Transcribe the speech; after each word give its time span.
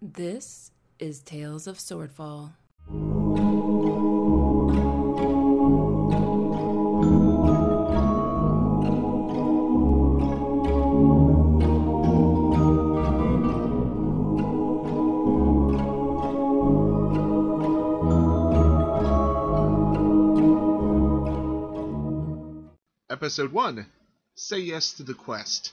This 0.00 0.70
is 1.00 1.22
Tales 1.22 1.66
of 1.66 1.78
Swordfall. 1.78 2.52
Episode 23.10 23.50
1 23.50 23.86
Say 24.36 24.60
Yes 24.60 24.92
to 24.92 25.02
the 25.02 25.14
Quest. 25.14 25.72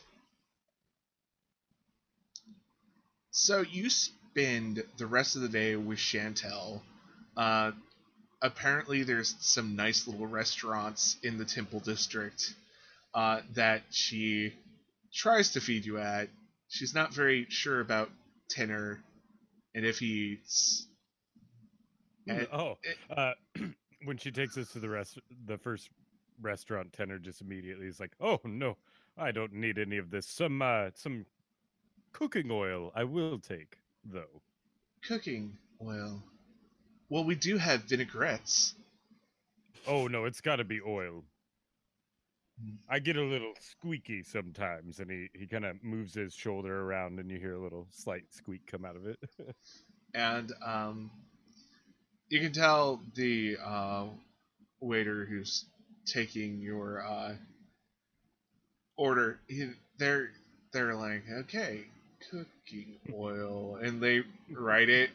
So 3.38 3.60
you 3.70 3.90
spend 3.90 4.82
the 4.96 5.06
rest 5.06 5.36
of 5.36 5.42
the 5.42 5.50
day 5.50 5.76
with 5.76 5.98
Chantel. 5.98 6.80
Uh, 7.36 7.74
apparently, 8.42 9.04
there's 9.04 9.36
some 9.42 9.76
nice 9.76 10.08
little 10.08 10.26
restaurants 10.26 11.18
in 11.22 11.38
the 11.38 11.44
Temple 11.44 11.82
District 11.82 12.54
uh, 13.14 13.42
that 13.56 13.82
she 13.90 14.54
tries 15.14 15.52
to 15.52 15.60
feed 15.60 15.86
you 15.86 15.98
at. 15.98 16.30
She's 16.70 16.96
not 16.96 17.14
very 17.14 17.46
sure 17.50 17.82
about 17.82 18.10
Tenor 18.50 19.02
and 19.76 19.86
if 19.86 20.00
he 20.00 20.40
eats. 20.40 20.88
And- 22.30 22.48
oh, 22.54 22.78
uh, 23.10 23.34
when 24.06 24.16
she 24.16 24.32
takes 24.32 24.58
us 24.58 24.72
to 24.72 24.80
the 24.80 24.90
rest, 24.90 25.20
the 25.46 25.58
first 25.58 25.90
restaurant, 26.42 26.94
Tenor 26.94 27.20
just 27.20 27.42
immediately 27.42 27.88
is 27.88 28.00
like, 28.00 28.14
"Oh 28.22 28.40
no, 28.46 28.78
I 29.18 29.32
don't 29.32 29.52
need 29.52 29.78
any 29.78 29.98
of 29.98 30.10
this. 30.10 30.26
Some, 30.26 30.62
uh, 30.62 30.92
some 30.96 31.26
cooking 32.16 32.50
oil 32.50 32.92
I 32.96 33.04
will 33.04 33.40
take, 33.40 33.78
though." 34.04 34.42
cooking 35.08 35.58
oil. 35.86 36.24
Well, 37.10 37.24
we 37.24 37.36
do 37.36 37.58
have 37.58 37.84
vinaigrettes. 37.84 38.74
Oh 39.88 40.08
no, 40.08 40.26
it's 40.26 40.42
got 40.42 40.56
to 40.58 40.64
be 40.64 40.82
oil. 40.82 41.24
Hmm. 42.60 42.76
I 42.90 43.00
get 43.00 43.18
a 43.18 43.22
little 43.22 43.54
squeaky 43.60 44.24
sometimes, 44.24 45.00
and 45.00 45.12
he 45.12 45.30
he 45.34 45.46
kind 45.46 45.66
of 45.66 45.84
moves 45.84 46.14
his 46.14 46.34
shoulder 46.34 46.82
around, 46.82 47.20
and 47.20 47.30
you 47.30 47.38
hear 47.38 47.54
a 47.54 47.62
little 47.62 47.88
slight 47.92 48.24
squeak 48.32 48.66
come 48.66 48.86
out 48.86 48.96
of 48.96 49.06
it. 49.06 49.20
and 50.16 50.52
um, 50.66 51.12
you 52.30 52.40
can 52.40 52.52
tell 52.52 53.02
the 53.16 53.58
uh, 53.64 54.06
waiter 54.80 55.26
who's 55.26 55.66
taking 56.06 56.60
your 56.62 57.06
uh, 57.06 57.34
order. 58.98 59.40
He, 59.48 59.70
they're 60.00 60.32
they're 60.72 60.96
like, 60.96 61.24
okay, 61.42 61.84
cooking 62.32 62.96
oil, 63.14 63.78
and 63.82 64.02
they 64.02 64.24
write 64.52 64.90
it, 64.90 65.10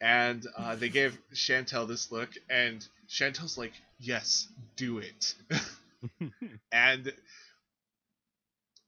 and 0.00 0.46
uh, 0.56 0.74
they 0.76 0.88
give 0.88 1.16
Chantel 1.34 1.88
this 1.88 2.10
look, 2.12 2.30
and 2.50 2.86
Chantel's 3.08 3.58
like, 3.58 3.72
yes, 3.98 4.48
do 4.76 4.98
it, 4.98 5.34
and 6.72 7.12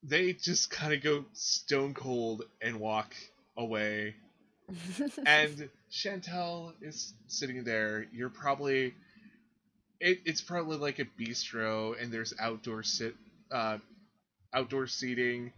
they 0.02 0.32
just 0.32 0.70
kind 0.70 0.92
of 0.92 1.02
go 1.02 1.24
stone 1.32 1.94
cold 1.94 2.44
and 2.60 2.80
walk 2.80 3.14
away. 3.56 4.14
And 5.24 5.70
Chantel 5.90 6.72
is 6.82 7.14
sitting 7.26 7.64
there. 7.64 8.06
You're 8.12 8.28
probably 8.28 8.94
it, 10.00 10.20
it's 10.24 10.40
probably 10.40 10.76
like 10.76 10.98
a 10.98 11.04
bistro, 11.04 12.00
and 12.00 12.12
there's 12.12 12.34
outdoor 12.38 12.82
sit 12.82 13.14
uh, 13.50 13.78
outdoor 14.52 14.86
seating, 14.86 15.52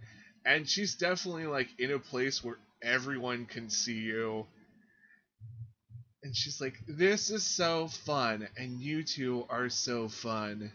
and 0.44 0.68
she's 0.68 0.94
definitely 0.94 1.46
like 1.46 1.68
in 1.78 1.92
a 1.92 1.98
place 1.98 2.42
where 2.42 2.58
everyone 2.82 3.46
can 3.46 3.70
see 3.70 3.98
you. 3.98 4.46
And 6.22 6.36
she's 6.36 6.60
like, 6.60 6.74
"This 6.86 7.30
is 7.30 7.44
so 7.44 7.88
fun, 7.88 8.48
and 8.56 8.80
you 8.80 9.02
two 9.02 9.46
are 9.48 9.68
so 9.68 10.08
fun." 10.08 10.70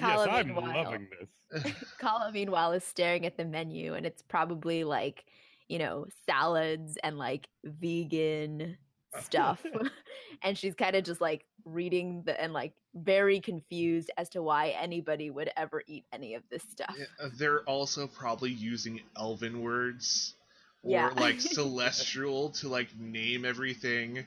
yes, 0.00 0.28
I'm 0.30 0.54
loving 0.54 1.08
this. 1.18 1.72
Kala, 1.98 2.30
meanwhile, 2.32 2.72
is 2.72 2.84
staring 2.84 3.26
at 3.26 3.36
the 3.36 3.44
menu, 3.44 3.94
and 3.94 4.06
it's 4.06 4.22
probably 4.22 4.84
like, 4.84 5.24
you 5.68 5.78
know, 5.78 6.06
salads 6.26 6.96
and 7.02 7.18
like 7.18 7.48
vegan 7.64 8.78
stuff. 9.20 9.64
and 10.42 10.56
she's 10.56 10.74
kind 10.74 10.96
of 10.96 11.04
just 11.04 11.20
like 11.20 11.44
reading 11.64 12.22
the 12.24 12.40
and 12.40 12.52
like 12.52 12.72
very 12.94 13.40
confused 13.40 14.10
as 14.16 14.28
to 14.30 14.42
why 14.42 14.68
anybody 14.70 15.30
would 15.30 15.50
ever 15.56 15.82
eat 15.86 16.04
any 16.12 16.34
of 16.34 16.42
this 16.50 16.62
stuff. 16.64 16.96
Yeah, 16.96 17.04
uh, 17.20 17.28
They're 17.34 17.62
also 17.62 18.06
probably 18.06 18.50
using 18.50 19.00
elven 19.16 19.60
words 19.62 20.34
or 20.82 21.12
Yeah. 21.12 21.12
like 21.12 21.40
celestial 21.40 22.50
to 22.50 22.68
like 22.68 22.88
name 22.98 23.44
everything. 23.44 24.18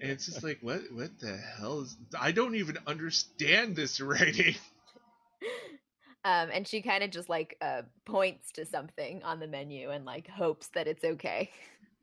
And 0.00 0.10
it's 0.10 0.26
just 0.26 0.42
like, 0.42 0.58
what 0.60 0.82
what 0.92 1.18
the 1.20 1.36
hell 1.36 1.80
is 1.80 1.96
I 2.18 2.32
don't 2.32 2.56
even 2.56 2.78
understand 2.86 3.76
this 3.76 4.00
writing. 4.00 4.54
Um, 6.24 6.48
and 6.52 6.66
she 6.66 6.82
kind 6.82 7.02
of 7.04 7.10
just 7.10 7.28
like 7.28 7.56
uh, 7.60 7.82
points 8.04 8.50
to 8.52 8.64
something 8.64 9.22
on 9.22 9.40
the 9.40 9.46
menu 9.46 9.90
and 9.90 10.04
like 10.04 10.28
hopes 10.28 10.68
that 10.74 10.86
it's 10.86 11.04
okay. 11.04 11.50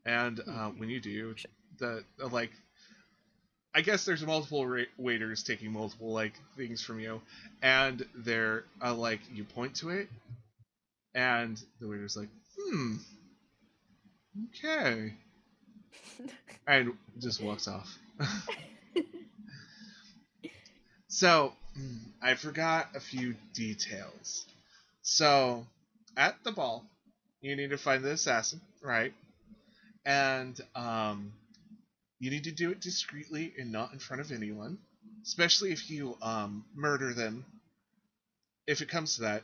And 0.05 0.39
uh, 0.47 0.69
when 0.69 0.89
you 0.89 0.99
do, 0.99 1.35
the 1.77 2.03
uh, 2.21 2.27
like, 2.29 2.51
I 3.73 3.81
guess 3.81 4.03
there's 4.05 4.25
multiple 4.25 4.65
ra- 4.65 4.83
waiters 4.97 5.43
taking 5.43 5.71
multiple 5.71 6.11
like 6.11 6.33
things 6.57 6.81
from 6.81 6.99
you, 6.99 7.21
and 7.61 8.05
they're 8.15 8.65
uh, 8.83 8.93
like, 8.93 9.21
you 9.33 9.43
point 9.45 9.75
to 9.77 9.89
it, 9.89 10.09
and 11.15 11.61
the 11.79 11.87
waiter's 11.87 12.17
like, 12.17 12.29
hmm, 12.57 12.95
okay, 14.49 15.13
and 16.67 16.93
just 17.19 17.41
walks 17.41 17.67
off. 17.67 17.97
so 21.07 21.53
mm, 21.79 21.99
I 22.21 22.35
forgot 22.35 22.89
a 22.95 22.99
few 22.99 23.35
details. 23.53 24.45
So 25.01 25.65
at 26.17 26.35
the 26.43 26.51
ball, 26.51 26.85
you 27.41 27.55
need 27.55 27.69
to 27.69 27.77
find 27.77 28.03
the 28.03 28.11
assassin, 28.11 28.59
right? 28.81 29.13
And 30.05 30.59
um, 30.75 31.31
you 32.21 32.29
need 32.29 32.45
to 32.45 32.51
do 32.51 32.71
it 32.71 32.79
discreetly 32.81 33.51
and 33.59 33.71
not 33.71 33.93
in 33.93 33.99
front 33.99 34.21
of 34.21 34.31
anyone, 34.31 34.77
especially 35.23 35.71
if 35.71 35.89
you 35.89 36.15
um, 36.21 36.63
murder 36.75 37.13
them. 37.13 37.43
If 38.67 38.81
it 38.81 38.89
comes 38.89 39.15
to 39.15 39.21
that, 39.21 39.43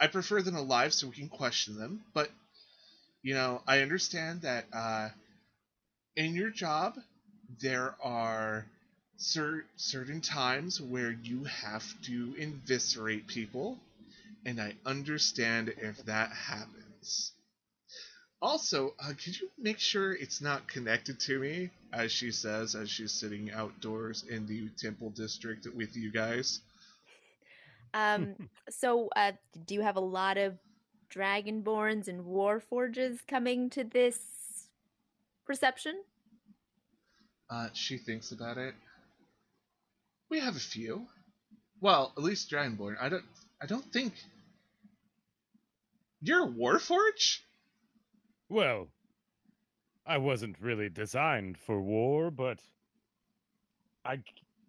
I 0.00 0.06
prefer 0.06 0.42
them 0.42 0.56
alive 0.56 0.94
so 0.94 1.08
we 1.08 1.14
can 1.16 1.28
question 1.28 1.78
them. 1.78 2.00
But 2.14 2.30
you 3.22 3.34
know, 3.34 3.62
I 3.68 3.80
understand 3.80 4.42
that 4.42 4.64
uh, 4.72 5.10
in 6.16 6.34
your 6.34 6.50
job 6.50 6.98
there 7.60 7.94
are 8.02 8.66
cer- 9.18 9.66
certain 9.76 10.22
times 10.22 10.80
where 10.80 11.12
you 11.12 11.44
have 11.44 11.84
to 12.04 12.34
eviscerate 12.38 13.26
people, 13.26 13.78
and 14.46 14.60
I 14.60 14.74
understand 14.86 15.74
if 15.76 15.98
that 16.06 16.32
happens. 16.32 17.32
Also, 18.42 18.94
uh, 18.98 19.08
could 19.08 19.38
you 19.40 19.48
make 19.58 19.78
sure 19.78 20.12
it's 20.12 20.40
not 20.40 20.68
connected 20.68 21.18
to 21.18 21.38
me, 21.38 21.70
as 21.92 22.12
she 22.12 22.30
says, 22.30 22.74
as 22.74 22.90
she's 22.90 23.12
sitting 23.12 23.50
outdoors 23.50 24.24
in 24.28 24.46
the 24.46 24.68
temple 24.78 25.10
district 25.10 25.66
with 25.74 25.96
you 25.96 26.12
guys? 26.12 26.60
Um, 27.94 28.34
so 28.70 29.08
uh, 29.16 29.32
do 29.66 29.74
you 29.74 29.80
have 29.80 29.96
a 29.96 30.00
lot 30.00 30.36
of 30.36 30.58
dragonborns 31.14 32.08
and 32.08 32.24
warforges 32.24 33.18
coming 33.26 33.70
to 33.70 33.84
this 33.84 34.18
reception? 35.48 35.94
Uh, 37.48 37.68
she 37.72 37.98
thinks 37.98 38.32
about 38.32 38.58
it. 38.58 38.74
We 40.28 40.40
have 40.40 40.56
a 40.56 40.60
few. 40.60 41.06
Well, 41.80 42.12
at 42.16 42.22
least 42.22 42.50
Dragonborn. 42.50 42.96
I 43.00 43.08
don't. 43.08 43.24
I 43.60 43.66
don't 43.66 43.84
think. 43.92 44.14
You're 46.20 46.44
a 46.44 46.50
Warforge. 46.50 47.40
Well, 48.54 48.86
I 50.06 50.18
wasn't 50.18 50.60
really 50.60 50.88
designed 50.88 51.58
for 51.58 51.80
war, 51.80 52.30
but 52.30 52.60
I 54.04 54.20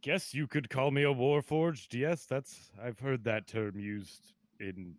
guess 0.01 0.33
you 0.33 0.47
could 0.47 0.71
call 0.71 0.89
me 0.89 1.03
a 1.03 1.13
warforged. 1.13 1.93
Yes, 1.93 2.25
that's 2.25 2.71
I've 2.83 2.97
heard 2.97 3.25
that 3.25 3.45
term 3.45 3.77
used 3.79 4.33
in 4.59 4.95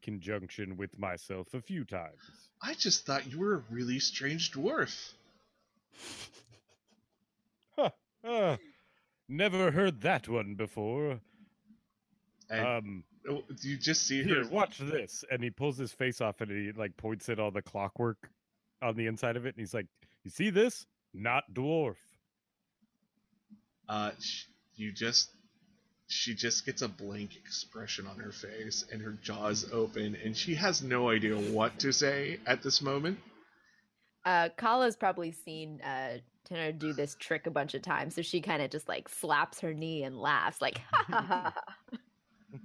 conjunction 0.00 0.78
with 0.78 0.98
myself 0.98 1.52
a 1.52 1.60
few 1.60 1.84
times. 1.84 2.48
I 2.62 2.72
just 2.72 3.04
thought 3.04 3.30
you 3.30 3.40
were 3.40 3.56
a 3.56 3.62
really 3.68 3.98
strange 3.98 4.52
dwarf. 4.52 5.12
Huh. 7.76 7.90
Uh, 8.24 8.56
never 9.28 9.70
heard 9.70 10.00
that 10.00 10.28
one 10.28 10.54
before. 10.54 11.20
And 12.48 12.66
Um, 12.66 13.04
you 13.62 13.76
just 13.76 14.06
see 14.06 14.22
here, 14.22 14.44
her. 14.44 14.50
watch 14.50 14.78
this. 14.78 15.24
And 15.30 15.42
he 15.42 15.50
pulls 15.50 15.76
his 15.78 15.92
face 15.92 16.20
off 16.20 16.40
and 16.40 16.50
he 16.50 16.72
like 16.72 16.96
points 16.96 17.28
at 17.28 17.38
all 17.38 17.50
the 17.50 17.62
clockwork 17.62 18.30
on 18.82 18.96
the 18.96 19.06
inside 19.06 19.36
of 19.36 19.46
it, 19.46 19.54
and 19.54 19.60
he's 19.60 19.74
like, 19.74 19.86
"You 20.24 20.30
see 20.30 20.50
this? 20.50 20.86
Not 21.12 21.44
dwarf." 21.52 21.96
Uh, 23.88 24.12
sh- 24.20 24.44
you 24.74 24.92
just. 24.92 25.30
She 26.12 26.34
just 26.34 26.66
gets 26.66 26.82
a 26.82 26.88
blank 26.88 27.36
expression 27.36 28.08
on 28.08 28.18
her 28.18 28.32
face, 28.32 28.84
and 28.90 29.00
her 29.00 29.12
jaws 29.22 29.70
open, 29.72 30.16
and 30.24 30.36
she 30.36 30.56
has 30.56 30.82
no 30.82 31.08
idea 31.08 31.36
what 31.36 31.78
to 31.80 31.92
say 31.92 32.40
at 32.48 32.64
this 32.64 32.82
moment. 32.82 33.16
Uh, 34.24 34.48
Kala's 34.56 34.96
probably 34.96 35.30
seen 35.30 35.80
uh, 35.82 36.18
Tanner 36.44 36.72
do 36.72 36.92
this 36.92 37.14
trick 37.20 37.46
a 37.46 37.50
bunch 37.50 37.74
of 37.74 37.82
times, 37.82 38.16
so 38.16 38.22
she 38.22 38.40
kind 38.40 38.60
of 38.60 38.70
just 38.70 38.88
like 38.88 39.08
slaps 39.08 39.60
her 39.60 39.72
knee 39.72 40.02
and 40.02 40.18
laughs, 40.18 40.60
like, 40.60 40.78
ha 40.92 41.04
ha 41.08 41.52
ha. 41.54 41.54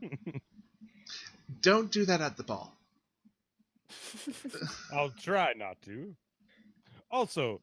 Don't 1.65 1.91
do 1.91 2.05
that 2.05 2.21
at 2.21 2.37
the 2.37 2.43
ball. 2.43 2.71
I'll 4.93 5.09
try 5.09 5.53
not 5.57 5.81
to. 5.85 6.15
Also, 7.09 7.59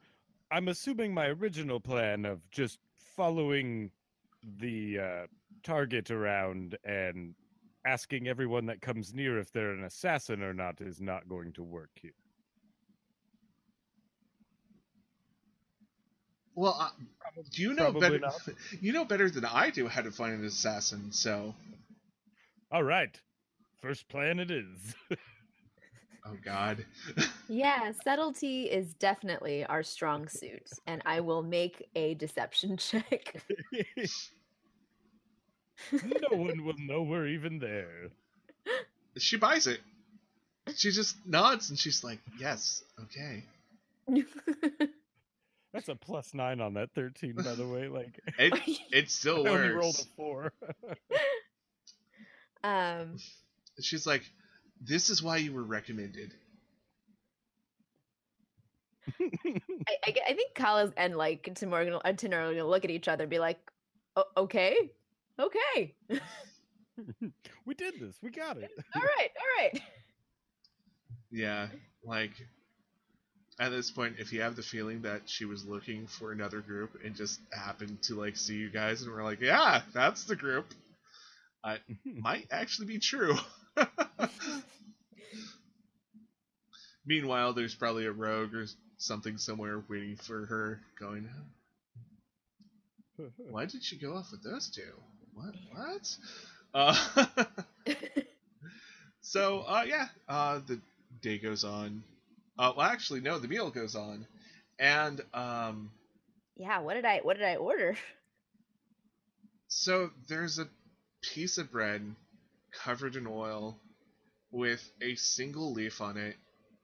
I'm 0.51 0.67
assuming 0.67 1.15
my 1.15 1.27
original 1.27 1.79
plan 1.79 2.25
of 2.25 2.51
just 2.51 2.81
following 3.17 3.93
the 4.59 4.99
uh, 4.99 5.27
target 5.63 6.11
around 6.11 6.77
and 6.83 7.37
asking 7.87 8.27
everyone 8.27 8.67
that 8.67 8.83
comes 8.83 9.15
near 9.15 9.39
if 9.39 9.53
they're 9.53 9.71
an 9.71 9.85
assassin 9.85 10.43
or 10.43 10.53
not 10.53 10.81
is 10.81 11.01
not 11.01 11.29
going 11.29 11.53
to 11.53 11.63
work 11.63 11.91
here. 11.95 12.11
Well, 16.57 16.77
uh, 16.77 16.89
do 17.53 17.63
you 17.63 17.73
know 17.73 17.93
Probably 17.93 18.01
better? 18.01 18.19
not. 18.19 18.35
You 18.81 18.93
know 18.93 19.05
better 19.05 19.31
than 19.31 19.45
I 19.45 19.71
do 19.71 19.87
how 19.87 20.03
to 20.03 20.11
find 20.11 20.35
an 20.35 20.45
assassin. 20.45 21.13
So, 21.13 21.55
All 22.73 22.83
right. 22.83 23.17
First 23.83 24.09
plan 24.09 24.39
it 24.39 24.51
is. 24.51 24.95
oh 26.25 26.37
god, 26.45 26.87
yeah, 27.49 27.91
subtlety 28.05 28.65
is 28.71 28.95
definitely 28.95 29.65
our 29.67 29.83
strong 29.83 30.29
suit, 30.29 30.69
and 30.87 31.03
I 31.05 31.19
will 31.21 31.43
make 31.43 31.89
a 31.97 32.15
deception 32.15 32.77
check. 32.79 33.43
no 35.93 36.37
one 36.37 36.65
will 36.65 36.79
know 36.79 37.03
we're 37.03 37.27
even 37.27 37.59
there. 37.59 38.11
she 39.19 39.37
buys 39.37 39.67
it. 39.67 39.81
She 40.77 40.93
just 40.93 41.17
nods 41.27 41.71
and 41.71 41.79
she's 41.79 42.05
like, 42.05 42.21
"Yes, 42.39 42.85
okay." 43.03 43.43
That's 45.73 45.89
a 45.89 45.97
plus 45.97 46.35
nine 46.35 46.61
on 46.61 46.75
that 46.75 46.91
13, 46.95 47.35
by 47.35 47.55
the 47.55 47.67
way. 47.67 47.89
Like, 47.89 48.21
It 48.39 48.53
it 48.93 49.11
still 49.11 49.47
I 49.47 49.51
only 49.51 49.69
rolled 49.71 49.85
works. 49.97 50.03
a 50.03 50.07
four. 50.17 50.53
um, 52.63 53.17
She's 53.81 54.07
like, 54.07 54.23
"This 54.81 55.11
is 55.11 55.23
why 55.23 55.39
you 55.39 55.53
were 55.53 55.63
recommended." 55.63 56.33
I, 59.21 59.61
I, 60.07 60.15
I 60.29 60.35
think 60.35 60.55
Kala's 60.55 60.93
and 60.97 61.17
like 61.17 61.55
Timur 61.55 62.01
and 62.05 62.19
Tanner 62.19 62.41
are 62.41 62.53
gonna 62.53 62.67
look 62.67 62.85
at 62.85 62.91
each 62.91 63.09
other 63.09 63.25
and 63.25 63.31
be 63.31 63.39
like, 63.39 63.59
"Okay, 64.37 64.77
okay, 65.39 65.95
we 67.67 67.75
did 67.75 67.95
this. 68.01 68.17
We 68.23 68.31
got 68.31 68.59
it. 68.59 68.71
all 68.95 69.03
right, 69.03 69.31
all 69.37 69.65
right." 69.65 69.81
Yeah, 71.31 71.69
like 72.05 72.33
at 73.59 73.71
this 73.71 73.91
point, 73.91 74.17
if 74.19 74.33
you 74.33 74.43
have 74.43 74.57
the 74.57 74.63
feeling 74.63 75.03
that 75.03 75.23
she 75.29 75.45
was 75.47 75.65
looking 75.65 76.07
for 76.07 76.33
another 76.33 76.61
group 76.61 76.99
and 77.05 77.17
just 77.17 77.41
happened 77.53 78.03
to 78.03 78.15
like 78.15 78.37
see 78.37 78.57
you 78.57 78.71
guys 78.71 79.03
and 79.03 79.13
we're 79.13 79.25
like, 79.25 79.41
"Yeah, 79.41 79.83
that's 79.93 80.25
the 80.25 80.37
group," 80.37 80.67
it 81.65 81.81
might 82.05 82.49
actually 82.51 82.87
be 82.87 82.99
true. 82.99 83.37
Meanwhile, 87.07 87.53
there's 87.55 87.75
probably 87.75 88.07
a 88.07 88.13
rogue 88.13 88.55
or 88.55 88.67
something 88.99 89.37
somewhere 89.39 89.83
waiting 89.89 90.17
for 90.17 90.47
her, 90.47 90.81
going, 90.99 91.29
"Why 93.37 93.67
did 93.67 93.83
she 93.83 93.99
go 93.99 94.15
off 94.15 94.31
with 94.31 94.43
those 94.43 94.71
two? 94.71 94.93
What? 95.35 95.55
What?" 95.73 96.17
Uh, 96.75 96.97
so, 99.21 99.61
uh, 99.61 99.85
yeah, 99.87 100.09
uh, 100.29 100.61
the 100.67 100.81
day 101.21 101.39
goes 101.39 101.65
on. 101.65 102.03
Uh, 102.59 102.73
well, 102.77 102.87
actually, 102.87 103.21
no, 103.21 103.39
the 103.39 103.49
meal 103.49 103.71
goes 103.71 103.97
on, 103.97 104.27
and 104.79 105.21
um, 105.35 105.91
yeah, 106.57 106.81
what 106.81 106.95
did 106.95 107.05
I 107.05 107.19
what 107.19 107.37
did 107.37 107.47
I 107.47 107.57
order? 107.57 107.97
So 109.69 110.11
there's 110.29 110.59
a 110.59 110.69
piece 111.23 111.59
of 111.59 111.71
bread 111.73 112.15
covered 112.73 113.17
in 113.17 113.27
oil 113.27 113.79
with 114.53 114.91
a 115.03 115.15
single 115.17 115.73
leaf 115.73 116.01
on 116.01 116.17
it 116.17 116.37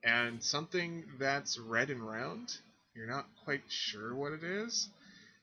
and 0.05 0.43
something 0.43 1.05
that's 1.19 1.59
red 1.59 1.91
and 1.91 2.03
round. 2.07 2.57
You're 2.95 3.07
not 3.09 3.27
quite 3.45 3.63
sure 3.69 4.15
what 4.15 4.33
it 4.33 4.43
is. 4.45 4.89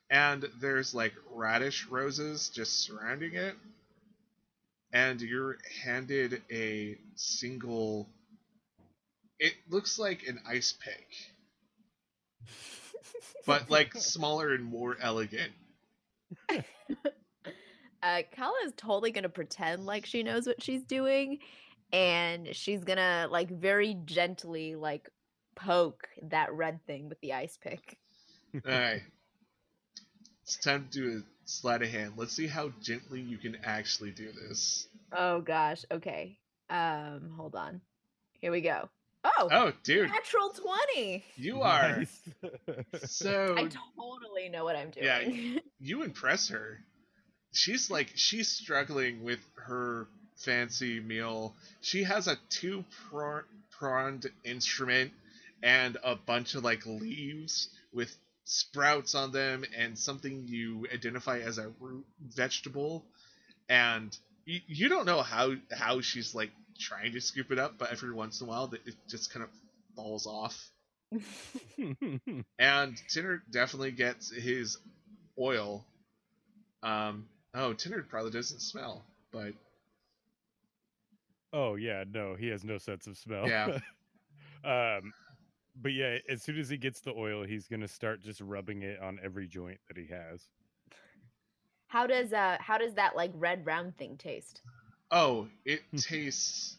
And 0.09 0.45
there's 0.62 0.94
like 0.94 1.13
radish 1.33 1.88
roses 1.88 2.50
just 2.50 2.81
surrounding 2.81 3.36
it. 3.36 3.56
And 4.94 5.21
you're 5.21 5.57
handed 5.83 6.42
a 6.51 6.98
single. 7.15 8.07
It 9.39 9.53
looks 9.69 10.00
like 10.00 10.24
an 10.27 10.39
ice 10.48 10.74
pick, 10.80 11.07
but 13.45 13.69
like 13.69 13.94
smaller 13.98 14.53
and 14.53 14.63
more 14.63 14.98
elegant. 15.01 15.51
uh, 18.05 18.21
Kala 18.35 18.53
is 18.65 18.73
totally 18.77 19.11
gonna 19.11 19.29
pretend 19.29 19.85
like 19.85 20.05
she 20.05 20.21
knows 20.23 20.45
what 20.47 20.61
she's 20.61 20.85
doing, 20.85 21.39
and 21.91 22.55
she's 22.55 22.83
gonna 22.83 23.27
like 23.31 23.49
very 23.49 23.95
gently 24.05 24.75
like 24.75 25.09
poke 25.55 26.07
that 26.23 26.53
red 26.53 26.85
thing 26.85 27.09
with 27.09 27.19
the 27.21 27.33
ice 27.33 27.57
pick. 27.61 27.97
Alright. 28.65 29.01
It's 30.43 30.57
time 30.57 30.87
to 30.91 30.99
do 30.99 31.17
a 31.17 31.21
sleight 31.49 31.81
of 31.81 31.89
hand. 31.89 32.13
Let's 32.17 32.33
see 32.33 32.47
how 32.47 32.71
gently 32.81 33.19
you 33.21 33.37
can 33.37 33.57
actually 33.63 34.11
do 34.11 34.31
this. 34.31 34.87
Oh 35.11 35.41
gosh, 35.41 35.83
okay. 35.91 36.37
Um, 36.69 37.31
hold 37.35 37.55
on. 37.55 37.81
Here 38.39 38.51
we 38.51 38.61
go. 38.61 38.89
Oh, 39.23 39.49
Oh, 39.51 39.73
dude, 39.83 40.09
natural 40.09 40.49
twenty. 40.49 41.23
you 41.35 41.61
are 41.61 41.97
Nice. 41.97 42.21
so. 43.05 43.55
I 43.57 43.67
totally 43.97 44.49
know 44.49 44.63
what 44.63 44.75
I'm 44.75 44.91
doing. 44.91 45.05
Yeah, 45.05 45.59
You 45.79 46.03
impress 46.03 46.49
her. 46.49 46.79
She's 47.55 47.89
like, 47.89 48.11
she's 48.15 48.49
struggling 48.49 49.23
with 49.23 49.39
her 49.55 50.07
fancy 50.35 50.99
meal. 50.99 51.55
She 51.81 52.03
has 52.03 52.27
a 52.27 52.37
two 52.49 52.83
pronged 53.71 54.29
instrument 54.43 55.13
and 55.63 55.97
a 56.03 56.15
bunch 56.15 56.55
of 56.55 56.63
like 56.65 56.85
leaves 56.85 57.69
with 57.93 58.13
sprouts 58.43 59.15
on 59.15 59.31
them 59.31 59.63
and 59.75 59.97
something 59.97 60.47
you 60.47 60.85
identify 60.93 61.39
as 61.39 61.57
a 61.57 61.71
root 61.79 62.05
vegetable. 62.21 63.05
And 63.69 64.15
you, 64.45 64.59
you 64.67 64.89
don't 64.89 65.05
know 65.05 65.21
how 65.21 65.55
how 65.71 66.01
she's 66.01 66.35
like 66.35 66.51
trying 66.77 67.13
to 67.13 67.21
scoop 67.21 67.51
it 67.51 67.57
up, 67.57 67.77
but 67.77 67.89
every 67.89 68.13
once 68.13 68.41
in 68.41 68.47
a 68.47 68.49
while 68.49 68.71
it 68.73 68.95
just 69.07 69.31
kind 69.33 69.43
of 69.43 69.49
falls 69.95 70.27
off. 70.27 70.71
And 72.59 72.97
Tinner 73.09 73.43
definitely 73.50 73.91
gets 73.91 74.29
his 74.29 74.77
oil. 75.39 75.85
Um, 76.83 77.27
oh, 77.55 77.74
Tinner 77.74 78.03
probably 78.03 78.31
doesn't 78.31 78.62
smell, 78.62 79.03
but 79.31 79.53
oh 81.53 81.75
yeah, 81.75 82.03
no, 82.12 82.35
he 82.35 82.47
has 82.50 82.63
no 82.63 82.77
sense 82.77 83.07
of 83.07 83.17
smell. 83.17 83.47
Yeah. 83.47 83.79
um, 84.63 85.13
but 85.81 85.93
yeah, 85.93 86.17
as 86.29 86.41
soon 86.43 86.59
as 86.59 86.69
he 86.69 86.77
gets 86.77 87.00
the 87.01 87.12
oil, 87.12 87.43
he's 87.43 87.67
gonna 87.67 87.88
start 87.88 88.21
just 88.21 88.41
rubbing 88.41 88.83
it 88.83 89.01
on 89.01 89.19
every 89.24 89.47
joint 89.47 89.79
that 89.88 89.97
he 89.97 90.07
has. 90.07 90.41
how 91.88 92.05
does 92.07 92.33
uh 92.33 92.57
how 92.59 92.77
does 92.77 92.93
that 92.95 93.15
like 93.15 93.31
red 93.35 93.65
round 93.65 93.97
thing 93.97 94.17
taste? 94.17 94.62
oh, 95.12 95.47
it 95.65 95.81
tastes. 95.97 96.77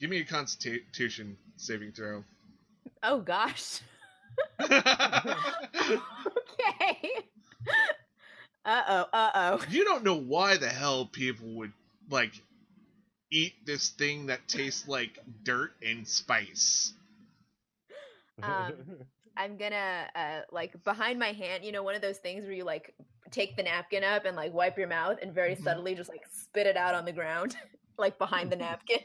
Give 0.00 0.10
me 0.10 0.18
a 0.20 0.24
Constitution 0.24 1.36
saving 1.56 1.92
throw. 1.92 2.22
Oh 3.02 3.20
gosh. 3.20 3.80
okay. 4.60 4.70
Uh 8.68 8.82
oh. 8.86 9.06
Uh 9.14 9.30
oh. 9.34 9.64
you 9.70 9.82
don't 9.84 10.04
know 10.04 10.18
why 10.20 10.58
the 10.58 10.68
hell 10.68 11.06
people 11.06 11.48
would 11.54 11.72
like 12.10 12.32
eat 13.30 13.54
this 13.64 13.88
thing 13.88 14.26
that 14.26 14.46
tastes 14.46 14.86
like 14.86 15.18
dirt 15.42 15.72
and 15.82 16.06
spice. 16.06 16.92
Um, 18.42 18.74
I'm 19.38 19.56
gonna 19.56 20.06
uh 20.14 20.40
like 20.52 20.84
behind 20.84 21.18
my 21.18 21.32
hand, 21.32 21.64
you 21.64 21.72
know, 21.72 21.82
one 21.82 21.94
of 21.94 22.02
those 22.02 22.18
things 22.18 22.44
where 22.44 22.52
you 22.52 22.64
like 22.64 22.94
take 23.30 23.56
the 23.56 23.62
napkin 23.62 24.04
up 24.04 24.26
and 24.26 24.36
like 24.36 24.52
wipe 24.52 24.76
your 24.76 24.88
mouth 24.88 25.16
and 25.22 25.32
very 25.32 25.56
Mhm. 25.56 25.64
subtly 25.64 25.94
just 25.94 26.10
like 26.10 26.24
spit 26.30 26.66
it 26.66 26.76
out 26.76 26.94
on 26.94 27.06
the 27.06 27.12
ground, 27.12 27.56
like 27.98 28.18
behind 28.18 28.52
the 28.52 28.56
napkin. 28.56 29.00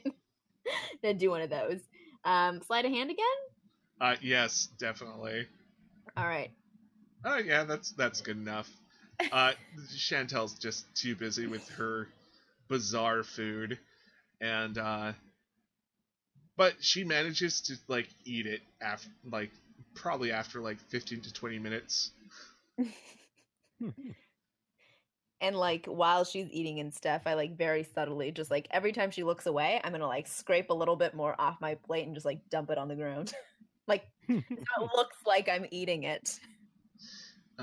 then 1.01 1.17
do 1.17 1.29
one 1.29 1.41
of 1.41 1.49
those. 1.49 1.79
Um, 2.25 2.61
sleight 2.63 2.83
of 2.83 2.91
hand 2.91 3.11
again. 3.11 3.25
Uh, 4.01 4.15
yes, 4.21 4.67
definitely. 4.77 5.47
All 6.17 6.27
right. 6.27 6.51
Oh 7.23 7.37
yeah, 7.37 7.63
that's 7.63 7.91
that's 7.91 8.19
good 8.19 8.35
enough. 8.37 8.69
Uh, 9.31 9.53
Chantel's 9.95 10.53
just 10.55 10.85
too 10.95 11.15
busy 11.15 11.47
with 11.47 11.67
her 11.69 12.07
bizarre 12.67 13.23
food, 13.23 13.77
and 14.41 14.77
uh, 14.77 15.13
but 16.57 16.75
she 16.81 17.03
manages 17.03 17.61
to 17.61 17.75
like 17.87 18.09
eat 18.25 18.45
it 18.47 18.61
after 18.81 19.09
like 19.31 19.51
probably 19.95 20.31
after 20.31 20.59
like 20.59 20.79
fifteen 20.89 21.21
to 21.21 21.33
twenty 21.33 21.59
minutes. 21.59 22.11
And 25.43 25.57
like 25.57 25.87
while 25.87 26.23
she's 26.23 26.47
eating 26.51 26.79
and 26.79 26.93
stuff, 26.93 27.23
I 27.25 27.33
like 27.33 27.57
very 27.57 27.83
subtly 27.83 28.31
just 28.31 28.49
like 28.49 28.65
every 28.71 28.93
time 28.93 29.11
she 29.11 29.23
looks 29.23 29.45
away, 29.45 29.81
I'm 29.83 29.91
gonna 29.91 30.07
like 30.07 30.25
scrape 30.25 30.69
a 30.69 30.73
little 30.73 30.95
bit 30.95 31.13
more 31.13 31.35
off 31.37 31.59
my 31.59 31.75
plate 31.75 32.05
and 32.05 32.15
just 32.15 32.25
like 32.25 32.49
dump 32.49 32.69
it 32.69 32.77
on 32.77 32.87
the 32.87 32.95
ground. 32.95 33.33
like 33.87 34.05
so 34.29 34.35
it 34.37 34.89
looks 34.95 35.17
like 35.25 35.49
I'm 35.49 35.65
eating 35.69 36.03
it. 36.03 36.39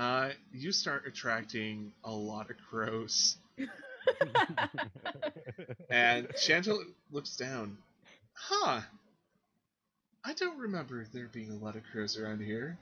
Uh, 0.01 0.31
you 0.51 0.71
start 0.71 1.05
attracting 1.05 1.91
a 2.03 2.11
lot 2.11 2.49
of 2.49 2.55
crows, 2.71 3.37
and 5.91 6.27
Chantel 6.29 6.79
looks 7.11 7.37
down. 7.37 7.77
Huh. 8.33 8.81
I 10.25 10.33
don't 10.33 10.57
remember 10.57 11.05
there 11.13 11.29
being 11.31 11.51
a 11.51 11.63
lot 11.63 11.75
of 11.75 11.83
crows 11.91 12.17
around 12.17 12.41
here. 12.41 12.79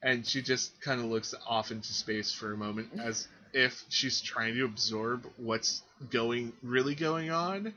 And 0.00 0.24
she 0.24 0.42
just 0.42 0.80
kind 0.80 1.00
of 1.00 1.08
looks 1.08 1.34
off 1.44 1.72
into 1.72 1.92
space 1.92 2.32
for 2.32 2.52
a 2.52 2.56
moment 2.56 2.90
as 3.02 3.26
if 3.52 3.82
she's 3.88 4.20
trying 4.20 4.54
to 4.54 4.64
absorb 4.64 5.26
what's 5.38 5.82
going 6.10 6.52
really 6.62 6.94
going 6.94 7.32
on. 7.32 7.74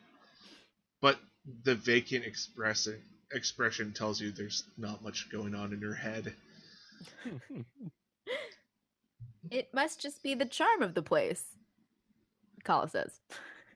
But 1.02 1.18
the 1.64 1.74
vacant 1.74 2.26
expression 2.26 3.02
expression 3.32 3.92
tells 3.92 4.22
you 4.22 4.30
there's 4.30 4.64
not 4.78 5.04
much 5.04 5.32
going 5.32 5.56
on 5.56 5.74
in 5.74 5.82
her 5.82 5.96
head. 5.96 6.36
It 9.52 9.70
must 9.74 10.02
just 10.02 10.24
be 10.24 10.34
the 10.34 10.46
charm 10.46 10.82
of 10.82 10.94
the 10.94 11.02
place. 11.02 11.44
Kala 12.64 12.90
says. 12.90 13.20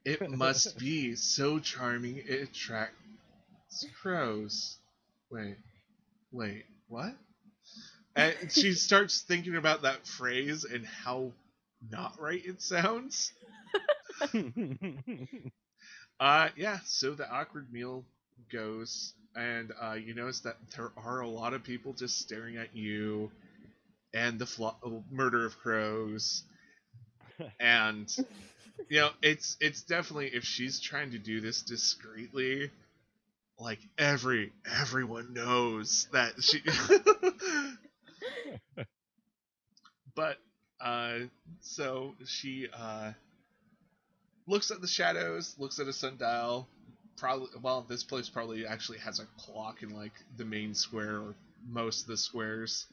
It 0.04 0.30
must 0.30 0.78
be 0.78 1.16
so 1.16 1.60
charming 1.60 2.18
it 2.18 2.42
attracts 2.42 2.96
crows. 4.02 4.78
Wait, 5.30 5.58
wait, 6.32 6.66
what? 6.88 7.16
And 8.16 8.36
she 8.50 8.74
starts 8.74 9.22
thinking 9.22 9.56
about 9.56 9.84
that 9.84 10.08
phrase 10.08 10.66
and 10.66 10.86
how 10.86 11.32
not 11.90 12.20
right 12.20 12.42
it 12.44 12.62
sounds. 12.62 13.32
Uh, 16.20 16.50
yeah. 16.58 16.80
So 16.86 17.14
the 17.14 17.30
awkward 17.32 17.72
meal 17.72 18.04
goes, 18.52 19.14
and 19.36 19.72
uh, 19.82 19.94
you 19.94 20.14
notice 20.14 20.42
that 20.42 20.58
there 20.76 20.92
are 20.98 21.22
a 21.22 21.28
lot 21.28 21.54
of 21.54 21.64
people 21.64 21.94
just 21.94 22.20
staring 22.20 22.58
at 22.58 22.76
you, 22.76 23.32
and 24.14 24.40
the 24.40 24.46
flo- 24.46 25.04
murder 25.12 25.46
of 25.46 25.58
crows, 25.60 26.44
and 27.60 28.16
you 28.90 29.00
know 29.02 29.10
it's 29.22 29.58
it's 29.60 29.84
definitely 29.84 30.28
if 30.28 30.44
she's 30.44 30.80
trying 30.80 31.12
to 31.12 31.20
do 31.20 31.42
this 31.42 31.62
discreetly, 31.62 32.72
like 33.60 33.80
every 33.98 34.52
everyone 34.82 35.34
knows 35.34 36.08
that 36.12 36.34
she. 36.42 36.62
but 40.16 40.38
uh, 40.82 41.20
so 41.62 42.16
she 42.26 42.68
uh 42.74 43.12
looks 44.48 44.72
at 44.72 44.82
the 44.82 44.88
shadows, 44.88 45.56
looks 45.58 45.80
at 45.80 45.88
a 45.88 45.94
sundial. 45.94 46.68
Probably, 47.20 47.48
well, 47.62 47.86
this 47.88 48.04
place 48.04 48.30
probably 48.30 48.66
actually 48.66 49.00
has 49.00 49.20
a 49.20 49.26
clock 49.38 49.84
in 49.84 49.90
like 49.90 50.14
the 50.38 50.46
main 50.46 50.74
square 50.74 51.18
or 51.18 51.36
most 51.68 52.04
of 52.04 52.08
the 52.08 52.18
squares, 52.18 52.86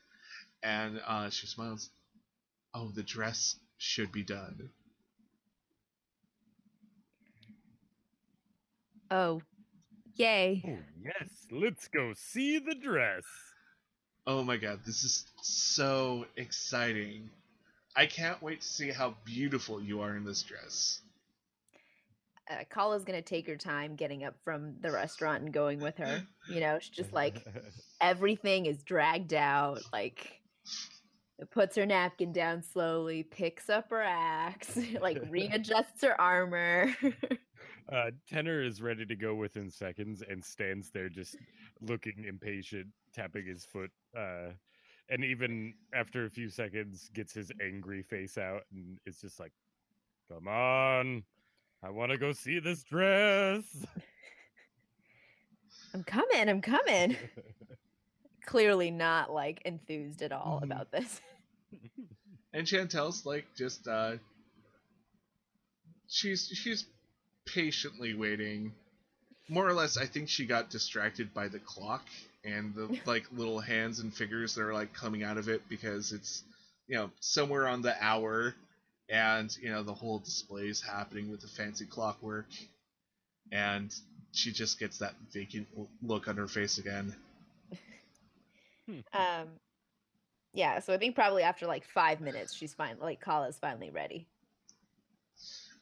and 0.62 1.00
uh, 1.06 1.30
she 1.30 1.46
smiles. 1.46 1.90
Oh, 2.74 2.88
the 2.88 3.04
dress 3.04 3.56
should 3.78 4.10
be 4.10 4.24
done. 4.24 4.70
Oh, 9.10 9.40
yay. 10.16 10.62
oh, 10.66 10.78
yes, 11.02 11.30
let's 11.52 11.86
go 11.88 12.12
see 12.16 12.58
the 12.58 12.74
dress. 12.74 13.24
Oh 14.26 14.42
my 14.42 14.56
god, 14.56 14.80
this 14.84 15.04
is 15.04 15.24
so 15.42 16.26
exciting. 16.36 17.30
I 17.94 18.06
can't 18.06 18.42
wait 18.42 18.60
to 18.60 18.66
see 18.66 18.90
how 18.90 19.14
beautiful 19.24 19.80
you 19.80 20.00
are 20.00 20.16
in 20.16 20.24
this 20.24 20.42
dress. 20.42 21.00
Uh, 22.48 22.64
Kala's 22.70 23.04
gonna 23.04 23.22
take 23.22 23.46
her 23.48 23.56
time 23.56 23.96
getting 23.96 24.24
up 24.24 24.34
from 24.44 24.74
the 24.80 24.90
restaurant 24.90 25.42
and 25.42 25.52
going 25.52 25.80
with 25.80 25.96
her. 25.98 26.22
You 26.48 26.60
know, 26.60 26.78
she's 26.80 26.94
just 26.94 27.12
like 27.12 27.44
everything 28.00 28.66
is 28.66 28.82
dragged 28.82 29.34
out. 29.34 29.80
Like, 29.92 30.40
puts 31.50 31.76
her 31.76 31.86
napkin 31.86 32.32
down 32.32 32.62
slowly, 32.62 33.22
picks 33.22 33.68
up 33.68 33.90
her 33.90 34.02
axe, 34.02 34.78
like 35.00 35.22
readjusts 35.30 36.02
her 36.02 36.18
armor. 36.20 36.94
Uh, 37.92 38.10
Tenor 38.28 38.62
is 38.62 38.82
ready 38.82 39.06
to 39.06 39.14
go 39.14 39.34
within 39.34 39.70
seconds 39.70 40.22
and 40.28 40.44
stands 40.44 40.90
there 40.90 41.08
just 41.08 41.36
looking 41.80 42.24
impatient, 42.28 42.86
tapping 43.14 43.46
his 43.46 43.64
foot. 43.64 43.90
Uh, 44.16 44.50
and 45.08 45.24
even 45.24 45.72
after 45.94 46.24
a 46.24 46.30
few 46.30 46.48
seconds, 46.48 47.08
gets 47.14 47.32
his 47.32 47.52
angry 47.62 48.02
face 48.02 48.38
out 48.38 48.62
and 48.72 48.98
it's 49.04 49.20
just 49.20 49.38
like, 49.38 49.52
"Come 50.28 50.48
on, 50.48 51.22
I 51.82 51.90
want 51.90 52.10
to 52.12 52.18
go 52.18 52.32
see 52.32 52.58
this 52.60 52.82
dress." 52.84 53.64
I'm 55.94 56.04
coming, 56.04 56.48
I'm 56.48 56.60
coming. 56.60 57.16
Clearly 58.46 58.90
not 58.90 59.32
like 59.32 59.62
enthused 59.64 60.22
at 60.22 60.32
all 60.32 60.60
Mhm. 60.60 60.64
about 60.64 60.90
this. 60.92 61.20
And 62.52 62.66
Chantel's 62.66 63.26
like 63.26 63.44
just 63.56 63.86
uh 63.86 64.16
she's 66.08 66.48
she's 66.54 66.86
patiently 67.46 68.14
waiting. 68.14 68.72
More 69.48 69.66
or 69.66 69.74
less 69.74 69.96
I 69.96 70.06
think 70.06 70.28
she 70.28 70.46
got 70.46 70.70
distracted 70.70 71.34
by 71.34 71.48
the 71.48 71.58
clock 71.58 72.06
and 72.44 72.74
the 72.74 73.00
like 73.06 73.26
little 73.32 73.60
hands 73.60 74.00
and 74.00 74.14
figures 74.14 74.54
that 74.54 74.62
are 74.62 74.74
like 74.74 74.92
coming 74.94 75.22
out 75.22 75.38
of 75.38 75.48
it 75.48 75.68
because 75.68 76.12
it's 76.12 76.42
you 76.88 76.96
know 76.96 77.10
somewhere 77.20 77.66
on 77.68 77.82
the 77.82 77.94
hour 78.04 78.54
and 79.08 79.56
you 79.60 79.70
know 79.70 79.82
the 79.82 79.94
whole 79.94 80.18
display 80.18 80.68
is 80.68 80.80
happening 80.80 81.30
with 81.30 81.40
the 81.40 81.48
fancy 81.48 81.84
clockwork 81.86 82.46
and 83.52 83.94
she 84.32 84.52
just 84.52 84.78
gets 84.78 84.98
that 84.98 85.14
vacant 85.32 85.66
look 86.02 86.28
on 86.28 86.36
her 86.36 86.48
face 86.48 86.78
again. 86.78 87.14
Um, 89.12 89.48
yeah, 90.52 90.78
so 90.78 90.94
I 90.94 90.98
think 90.98 91.16
probably 91.16 91.42
after 91.42 91.66
like 91.66 91.84
five 91.84 92.20
minutes, 92.20 92.54
she's 92.54 92.72
fine. 92.72 92.98
Like 93.00 93.20
Kala's 93.20 93.58
finally 93.58 93.90
ready. 93.90 94.28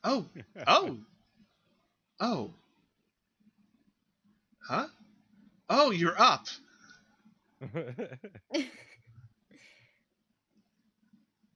Oh, 0.03 0.25
oh, 0.67 0.97
oh, 2.19 2.51
huh? 4.67 4.87
Oh, 5.69 5.91
you're 5.91 6.19
up. 6.19 6.47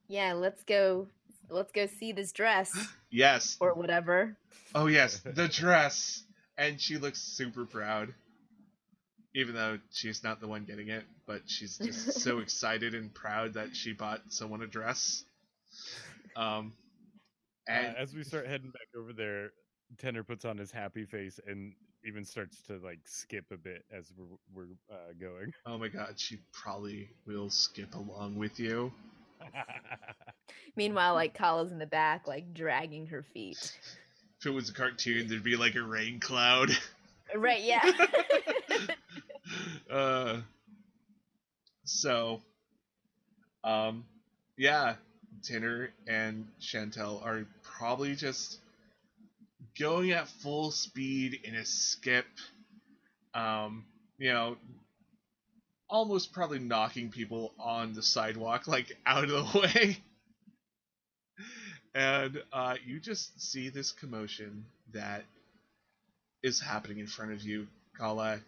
Yeah, 0.09 0.33
let's 0.33 0.63
go. 0.65 1.09
Let's 1.51 1.73
go 1.73 1.87
see 1.87 2.13
this 2.13 2.33
dress 2.33 2.77
Yes. 3.11 3.57
or 3.61 3.75
whatever. 3.75 4.37
Oh 4.75 4.87
yes, 4.87 5.21
the 5.25 5.49
dress. 5.49 6.23
And 6.57 6.81
she 6.81 6.97
looks 6.99 7.21
super 7.23 7.65
proud. 7.65 8.15
Even 9.35 9.55
though 9.55 9.79
she's 9.93 10.25
not 10.25 10.41
the 10.41 10.49
one 10.49 10.65
getting 10.65 10.89
it, 10.89 11.05
but 11.27 11.43
she's 11.47 11.79
just 11.79 12.13
so 12.23 12.39
excited 12.39 12.95
and 12.95 13.13
proud 13.15 13.55
that 13.55 13.77
she 13.77 13.93
bought 13.93 14.21
someone 14.29 14.63
a 14.63 14.67
dress. 14.67 15.25
Um 16.37 16.73
Uh, 17.69 17.73
as 17.97 18.15
we 18.15 18.25
start 18.25 18.47
heading 18.47 18.71
back 18.71 18.89
over 18.99 19.13
there, 19.13 19.51
Tenor 19.99 20.25
puts 20.25 20.45
on 20.45 20.57
his 20.59 20.71
happy 20.73 21.05
face 21.05 21.39
and 21.47 21.75
even 22.05 22.25
starts 22.25 22.63
to 22.63 22.79
like 22.79 23.01
skip 23.05 23.45
a 23.53 23.57
bit 23.57 23.85
as 23.93 24.11
we're 24.17 24.37
we're 24.55 24.73
uh, 24.91 25.13
going. 25.21 25.53
oh 25.67 25.77
my 25.79 25.89
god, 25.89 26.15
she 26.19 26.39
probably 26.53 27.09
will 27.27 27.51
skip 27.51 27.95
along 27.95 28.37
with 28.37 28.59
you. 28.59 28.93
Meanwhile, 30.79 31.15
like 31.15 31.35
Kala's 31.35 31.73
in 31.73 31.81
the 31.81 31.87
back, 31.87 32.29
like 32.29 32.55
dragging 32.55 33.09
her 33.09 33.25
feet. 33.35 33.77
If 34.39 34.47
it 34.47 34.51
was 34.51 34.69
a 34.69 34.73
cartoon, 34.73 35.27
there'd 35.27 35.43
be 35.43 35.57
like 35.57 35.75
a 35.75 35.83
rain 35.83 36.21
cloud. 36.21 36.71
Right? 37.35 37.65
Yeah. 37.65 37.83
uh 39.93 40.41
so 41.85 42.41
um 43.65 44.05
yeah 44.57 44.95
Tanner 45.43 45.91
and 46.07 46.47
Chantel 46.61 47.25
are 47.25 47.45
probably 47.63 48.15
just 48.15 48.61
going 49.79 50.13
at 50.13 50.29
full 50.29 50.71
speed 50.71 51.41
in 51.43 51.57
a 51.57 51.65
skip 51.65 52.27
um 53.35 53.85
you 54.17 54.33
know 54.33 54.57
almost 55.89 56.33
probably 56.33 56.61
knocking 56.61 57.11
people 57.11 57.53
on 57.59 57.95
the 57.95 58.03
sidewalk 58.03 58.69
like 58.69 58.97
out 59.05 59.25
of 59.25 59.31
the 59.31 59.59
way 59.77 59.99
and 61.99 62.43
uh 62.53 62.77
you 62.87 63.01
just 63.01 63.41
see 63.41 63.69
this 63.69 63.93
commotion 63.93 64.65
that 64.93 65.25
is 66.43 66.61
happening 66.61 66.99
in 66.99 67.07
front 67.07 67.33
of 67.33 67.43
you 67.43 67.67
Kala 67.99 68.41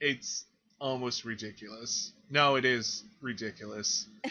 it's 0.00 0.46
almost 0.80 1.24
ridiculous. 1.24 2.12
No, 2.30 2.56
it 2.56 2.64
is 2.64 3.04
ridiculous. 3.20 4.06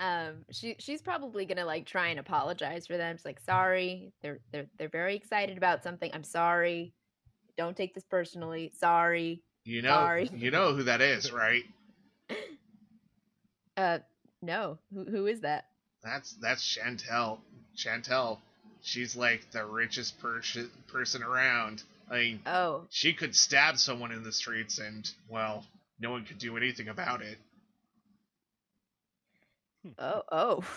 um, 0.00 0.44
she 0.50 0.76
she's 0.78 1.00
probably 1.00 1.46
gonna 1.46 1.64
like 1.64 1.86
try 1.86 2.08
and 2.08 2.18
apologize 2.18 2.86
for 2.86 2.96
them. 2.96 3.16
She's 3.16 3.24
like, 3.24 3.40
sorry, 3.40 4.12
they're 4.22 4.40
they're 4.52 4.66
they're 4.78 4.88
very 4.88 5.14
excited 5.14 5.56
about 5.56 5.82
something. 5.82 6.10
I'm 6.12 6.24
sorry. 6.24 6.92
Don't 7.56 7.76
take 7.76 7.94
this 7.94 8.04
personally. 8.04 8.72
Sorry. 8.76 9.42
You 9.64 9.82
know, 9.82 9.90
Sorry. 9.90 10.30
you 10.34 10.50
know 10.50 10.74
who 10.74 10.84
that 10.84 11.00
is, 11.00 11.32
right? 11.32 11.62
Uh, 13.76 13.98
no. 14.42 14.78
Who 14.94 15.04
who 15.04 15.26
is 15.26 15.40
that? 15.40 15.66
That's 16.02 16.32
that's 16.40 16.62
Chantel. 16.62 17.38
Chantel, 17.76 18.38
she's 18.82 19.16
like 19.16 19.50
the 19.50 19.64
richest 19.64 20.18
person 20.20 20.70
person 20.88 21.22
around. 21.22 21.82
I 22.10 22.14
mean, 22.18 22.40
Oh, 22.46 22.82
she 22.90 23.12
could 23.12 23.36
stab 23.36 23.78
someone 23.78 24.10
in 24.10 24.24
the 24.24 24.32
streets 24.32 24.78
and, 24.78 25.08
well, 25.28 25.64
no 26.00 26.10
one 26.10 26.24
could 26.24 26.38
do 26.38 26.56
anything 26.56 26.88
about 26.88 27.22
it. 27.22 27.38
oh, 29.98 30.22
oh. 30.32 30.64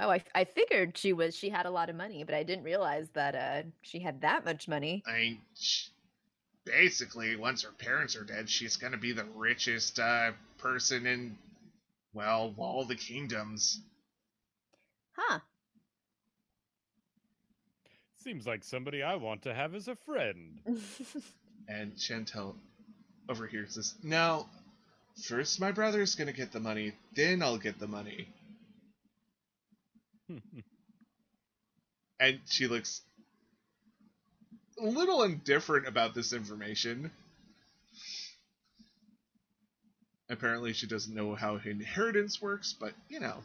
Oh, 0.00 0.10
I, 0.12 0.22
I 0.32 0.44
figured 0.44 0.96
she 0.96 1.12
was 1.12 1.34
she 1.34 1.48
had 1.50 1.66
a 1.66 1.70
lot 1.70 1.90
of 1.90 1.96
money, 1.96 2.22
but 2.22 2.32
I 2.32 2.44
didn't 2.44 2.62
realize 2.64 3.08
that 3.14 3.34
uh 3.34 3.68
she 3.82 3.98
had 3.98 4.20
that 4.20 4.44
much 4.44 4.68
money. 4.68 5.02
I 5.08 5.12
mean, 5.18 5.38
sh- 5.58 5.88
basically, 6.64 7.34
once 7.34 7.64
her 7.64 7.72
parents 7.72 8.14
are 8.14 8.22
dead, 8.22 8.48
she's 8.48 8.76
gonna 8.76 8.96
be 8.96 9.10
the 9.10 9.24
richest 9.34 9.98
uh, 9.98 10.30
person 10.58 11.04
in, 11.04 11.36
well, 12.18 12.52
all 12.58 12.84
the 12.84 12.96
kingdoms. 12.96 13.80
Huh. 15.12 15.38
Seems 18.16 18.44
like 18.46 18.64
somebody 18.64 19.02
I 19.04 19.14
want 19.14 19.42
to 19.42 19.54
have 19.54 19.74
as 19.74 19.88
a 19.88 19.94
friend. 19.94 20.60
And 21.70 21.94
Chantel 21.96 22.54
overhears 23.28 23.74
this. 23.74 23.94
Now, 24.02 24.48
first 25.22 25.60
my 25.60 25.70
brother's 25.70 26.14
gonna 26.14 26.32
get 26.32 26.50
the 26.50 26.60
money, 26.60 26.94
then 27.14 27.42
I'll 27.42 27.58
get 27.58 27.78
the 27.78 27.86
money. 27.86 28.28
And 32.20 32.40
she 32.46 32.66
looks 32.66 33.02
a 34.80 34.84
little 34.84 35.22
indifferent 35.22 35.86
about 35.86 36.14
this 36.14 36.32
information. 36.32 37.12
Apparently, 40.30 40.72
she 40.72 40.86
doesn't 40.86 41.14
know 41.14 41.34
how 41.34 41.56
inheritance 41.64 42.40
works, 42.40 42.74
but 42.78 42.92
you 43.08 43.20
know. 43.20 43.36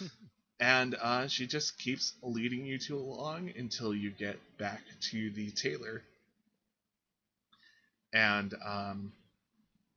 and 0.60 0.94
uh, 0.94 1.26
she 1.28 1.46
just 1.46 1.78
keeps 1.78 2.14
leading 2.22 2.64
you 2.64 2.78
to 2.78 2.96
along 2.96 3.52
until 3.56 3.94
you 3.94 4.10
get 4.10 4.38
back 4.58 4.80
to 5.10 5.30
the 5.30 5.50
tailor. 5.50 6.02
And 8.12 8.54
um, 8.64 9.12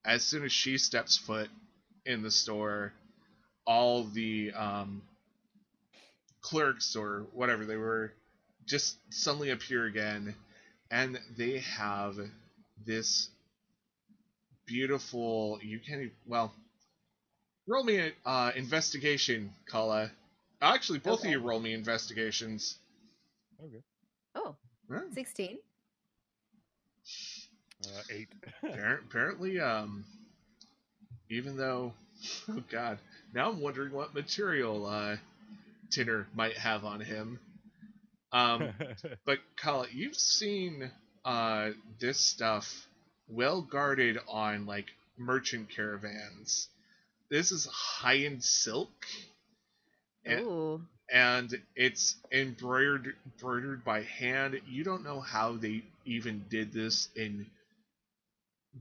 as 0.04 0.24
soon 0.24 0.44
as 0.44 0.52
she 0.52 0.78
steps 0.78 1.18
foot 1.18 1.50
in 2.06 2.22
the 2.22 2.32
store, 2.32 2.92
all 3.66 4.04
the 4.04 4.52
um, 4.54 5.02
clerks 6.42 6.96
or 6.96 7.26
whatever 7.34 7.66
they 7.66 7.78
were 7.78 8.12
just 8.66 8.98
suddenly 9.10 9.50
appear 9.50 9.86
again, 9.86 10.36
and 10.92 11.20
they 11.38 11.60
have 11.60 12.18
this 12.86 13.30
beautiful. 14.70 15.60
You 15.64 15.80
can't 15.80 16.02
even, 16.02 16.14
well. 16.28 16.54
Roll 17.68 17.84
me 17.84 17.98
an 17.98 18.14
uh, 18.26 18.52
investigation, 18.56 19.52
Kala. 19.70 20.12
Actually, 20.62 21.00
both 21.00 21.20
Okay. 21.22 21.30
of 21.30 21.32
you 21.34 21.40
roll 21.40 21.60
me 21.60 21.74
investigations. 21.74 22.78
okay. 23.64 23.82
oh, 24.36 24.56
Huh. 24.92 25.02
16. 25.14 25.60
Uh, 27.86 28.02
eight. 28.12 28.30
Appar- 28.64 29.04
apparently, 29.06 29.60
um, 29.60 30.06
even 31.30 31.58
though, 31.58 31.94
oh 32.50 32.64
god, 32.72 33.00
now 33.34 33.50
I'm 33.50 33.62
wondering 33.62 33.94
what 33.94 34.14
material 34.14 34.86
uh, 34.86 35.18
Tinner 35.92 36.28
might 36.36 36.58
have 36.58 36.86
on 36.86 37.02
him. 37.02 37.40
Um, 38.34 38.74
but 39.26 39.40
Kala, 39.58 39.88
you've 39.92 40.16
seen 40.18 40.92
uh, 41.26 41.72
this 42.00 42.20
stuff 42.20 42.88
well 43.30 43.62
guarded 43.62 44.18
on 44.28 44.66
like 44.66 44.88
merchant 45.18 45.70
caravans. 45.70 46.68
This 47.30 47.52
is 47.52 47.66
high-end 47.68 48.44
silk, 48.44 48.90
and, 50.26 50.40
Ooh. 50.42 50.82
and 51.12 51.62
it's 51.76 52.16
embroidered 52.32 53.16
embroidered 53.26 53.84
by 53.84 54.02
hand. 54.04 54.60
You 54.68 54.84
don't 54.84 55.04
know 55.04 55.20
how 55.20 55.54
they 55.58 55.84
even 56.06 56.44
did 56.50 56.74
this 56.74 57.10
in 57.16 57.46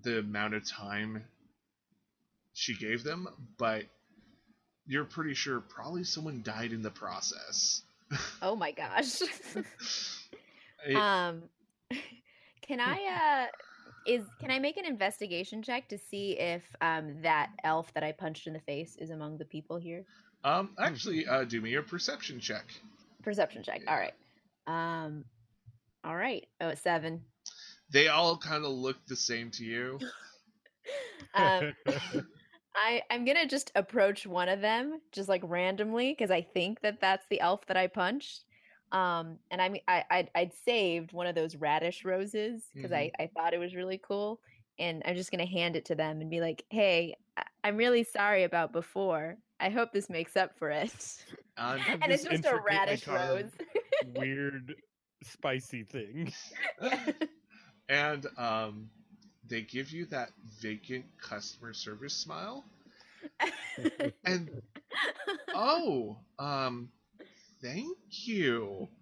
the 0.03 0.21
amount 0.21 0.55
of 0.55 0.67
time 0.67 1.25
she 2.55 2.75
gave 2.75 3.05
them, 3.05 3.29
but 3.59 3.85
you're 4.87 5.05
pretty 5.05 5.35
sure 5.35 5.61
probably 5.61 6.05
someone 6.05 6.43
died 6.43 6.73
in 6.73 6.83
the 6.83 6.91
process. 6.91 7.83
Oh 8.43 8.57
my 8.57 8.73
gosh. 8.73 9.23
It- 10.87 10.97
um 10.97 11.43
can 12.63 12.81
I 12.81 13.47
uh 13.47 13.47
is 14.09 14.25
can 14.41 14.51
I 14.51 14.59
make 14.59 14.77
an 14.77 14.87
investigation 14.87 15.63
check 15.63 15.89
to 15.89 15.99
see 15.99 16.39
if 16.39 16.63
um 16.81 17.23
that 17.23 17.51
elf 17.65 17.93
that 17.95 18.03
I 18.03 18.13
punched 18.13 18.47
in 18.47 18.53
the 18.53 18.61
face 18.61 18.97
is 18.97 19.11
among 19.11 19.39
the 19.39 19.45
people 19.45 19.77
here? 19.77 20.05
um, 20.45 20.71
actually, 20.79 21.27
uh, 21.27 21.45
do 21.45 21.61
me 21.61 21.75
a 21.75 21.83
perception 21.83 22.41
check. 22.41 22.65
Perception 23.23 23.63
check. 23.63 23.83
All 23.87 23.97
right. 23.97 24.15
Um 24.67 25.25
all 26.05 26.17
right. 26.17 26.47
Oh, 26.61 26.75
seven. 26.75 27.23
They 27.91 28.09
all 28.09 28.37
kind 28.37 28.65
of 28.65 28.71
look 28.71 28.97
the 29.07 29.17
same 29.17 29.51
to 29.53 29.65
you. 29.65 29.99
Um 31.35 31.73
I 32.75 33.03
I'm 33.11 33.25
gonna 33.25 33.47
just 33.47 33.73
approach 33.75 34.27
one 34.27 34.49
of 34.49 34.61
them 34.61 35.01
just 35.13 35.29
like 35.29 35.43
randomly 35.45 36.13
because 36.13 36.31
I 36.31 36.43
think 36.43 36.81
that 36.81 37.01
that's 37.01 37.27
the 37.29 37.41
elf 37.41 37.67
that 37.67 37.77
I 37.77 37.87
punched. 37.87 38.45
Um, 38.93 39.39
and 39.51 39.61
I 39.61 39.69
mean 39.69 39.83
I 39.87 40.05
I'd, 40.11 40.31
I'd 40.35 40.53
saved 40.55 41.13
one 41.13 41.27
of 41.27 41.35
those 41.35 41.57
radish 41.57 42.05
roses 42.05 42.63
because 42.75 42.93
I 42.93 43.11
I 43.19 43.29
thought 43.35 43.55
it 43.55 43.59
was 43.59 43.75
really 43.75 43.99
cool, 43.99 44.41
and 44.79 45.03
I'm 45.05 45.17
just 45.17 45.31
gonna 45.31 45.47
hand 45.47 45.77
it 45.77 45.85
to 45.87 45.95
them 45.95 46.21
and 46.21 46.31
be 46.31 46.41
like, 46.41 46.65
"Hey, 46.71 47.17
I'm 47.65 47.77
really 47.77 48.05
sorry 48.05 48.45
about 48.45 48.73
before. 48.73 49.37
I 49.61 49.71
hope 49.71 49.93
this 49.93 50.09
makes 50.09 50.37
up 50.37 50.59
for 50.59 50.71
it." 50.71 51.25
Um, 51.59 51.81
and 52.03 52.13
it's 52.13 52.23
just 52.23 52.45
a 52.45 52.61
radish 52.65 53.09
rose. 53.09 53.51
Weird, 54.15 54.77
spicy 55.25 55.83
thing. 55.83 56.33
and 57.89 58.27
um, 58.37 58.89
they 59.49 59.63
give 59.63 59.91
you 59.91 60.07
that 60.07 60.31
vacant 60.61 61.05
customer 61.21 61.73
service 61.73 62.15
smile. 62.15 62.65
And 64.25 64.63
oh, 65.53 66.17
um, 66.39 66.91
thank 67.63 67.99
you. 68.27 68.89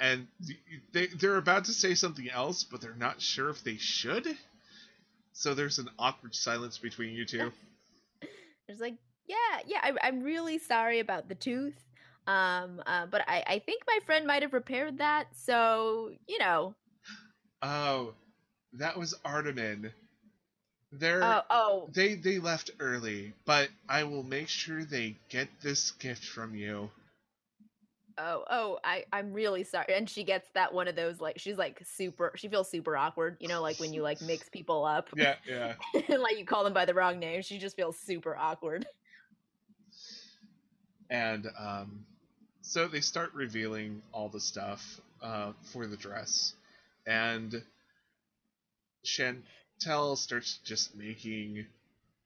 And 0.00 0.26
they 0.92 1.06
they're 1.06 1.36
about 1.36 1.66
to 1.66 1.72
say 1.72 1.94
something 1.94 2.28
else, 2.28 2.64
but 2.64 2.80
they're 2.80 2.94
not 2.96 3.22
sure 3.22 3.48
if 3.48 3.62
they 3.62 3.76
should. 3.76 4.26
So 5.32 5.54
there's 5.54 5.78
an 5.78 5.88
awkward 5.98 6.34
silence 6.34 6.78
between 6.78 7.14
you 7.14 7.24
two. 7.24 7.52
It's 8.68 8.80
like, 8.80 8.96
yeah, 9.26 9.60
yeah, 9.66 9.80
I, 9.82 9.92
I'm 10.08 10.22
really 10.22 10.58
sorry 10.58 11.00
about 11.00 11.28
the 11.28 11.34
tooth. 11.34 11.76
Um, 12.26 12.82
uh, 12.86 13.06
but 13.06 13.22
I, 13.28 13.44
I 13.46 13.58
think 13.58 13.82
my 13.86 13.98
friend 14.06 14.26
might 14.26 14.42
have 14.42 14.54
repaired 14.54 14.98
that. 14.98 15.26
So, 15.36 16.10
you 16.26 16.38
know, 16.38 16.74
Oh, 17.62 18.14
that 18.74 18.98
was 18.98 19.14
Artemin. 19.24 19.92
They're 20.98 21.22
oh, 21.22 21.42
oh, 21.50 21.90
they 21.92 22.14
they 22.14 22.38
left 22.38 22.70
early, 22.80 23.34
but 23.44 23.68
I 23.88 24.04
will 24.04 24.22
make 24.22 24.48
sure 24.48 24.84
they 24.84 25.16
get 25.28 25.48
this 25.62 25.90
gift 25.92 26.24
from 26.24 26.54
you. 26.54 26.90
oh, 28.18 28.44
oh, 28.50 28.78
I, 28.84 29.04
I'm 29.12 29.32
really 29.32 29.64
sorry. 29.64 29.86
And 29.94 30.08
she 30.08 30.24
gets 30.24 30.48
that 30.54 30.72
one 30.72 30.88
of 30.88 30.96
those, 30.96 31.20
like, 31.20 31.38
she's 31.38 31.58
like 31.58 31.80
super, 31.84 32.32
she 32.36 32.48
feels 32.48 32.70
super 32.70 32.96
awkward, 32.96 33.36
you 33.40 33.48
know, 33.48 33.60
like 33.60 33.78
when 33.80 33.92
you 33.92 34.02
like 34.02 34.20
mix 34.22 34.48
people 34.48 34.84
up, 34.84 35.08
Yeah, 35.16 35.34
yeah. 35.48 35.74
and 36.08 36.22
like 36.22 36.38
you 36.38 36.44
call 36.44 36.64
them 36.64 36.72
by 36.72 36.84
the 36.84 36.94
wrong 36.94 37.18
name. 37.18 37.42
She 37.42 37.58
just 37.58 37.76
feels 37.76 37.98
super 37.98 38.36
awkward. 38.36 38.86
And 41.10 41.48
um, 41.58 42.06
so 42.62 42.88
they 42.88 43.00
start 43.00 43.32
revealing 43.34 44.02
all 44.12 44.28
the 44.28 44.40
stuff 44.40 45.00
uh, 45.22 45.52
for 45.72 45.86
the 45.86 45.96
dress, 45.96 46.54
and 47.06 47.62
Chantel 49.80 50.16
starts 50.16 50.58
just 50.64 50.94
making 50.96 51.66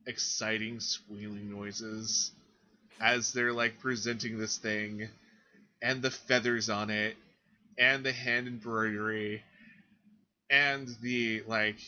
exciting 0.06 0.80
squealing 0.80 1.50
noises 1.50 2.32
as 3.00 3.32
they're 3.32 3.52
like 3.52 3.80
presenting 3.80 4.38
this 4.38 4.58
thing, 4.58 5.08
and 5.82 6.02
the 6.02 6.10
feathers 6.10 6.68
on 6.68 6.90
it, 6.90 7.16
and 7.78 8.04
the 8.04 8.12
hand 8.12 8.48
embroidery, 8.48 9.42
and 10.50 10.88
the 11.02 11.42
like 11.46 11.78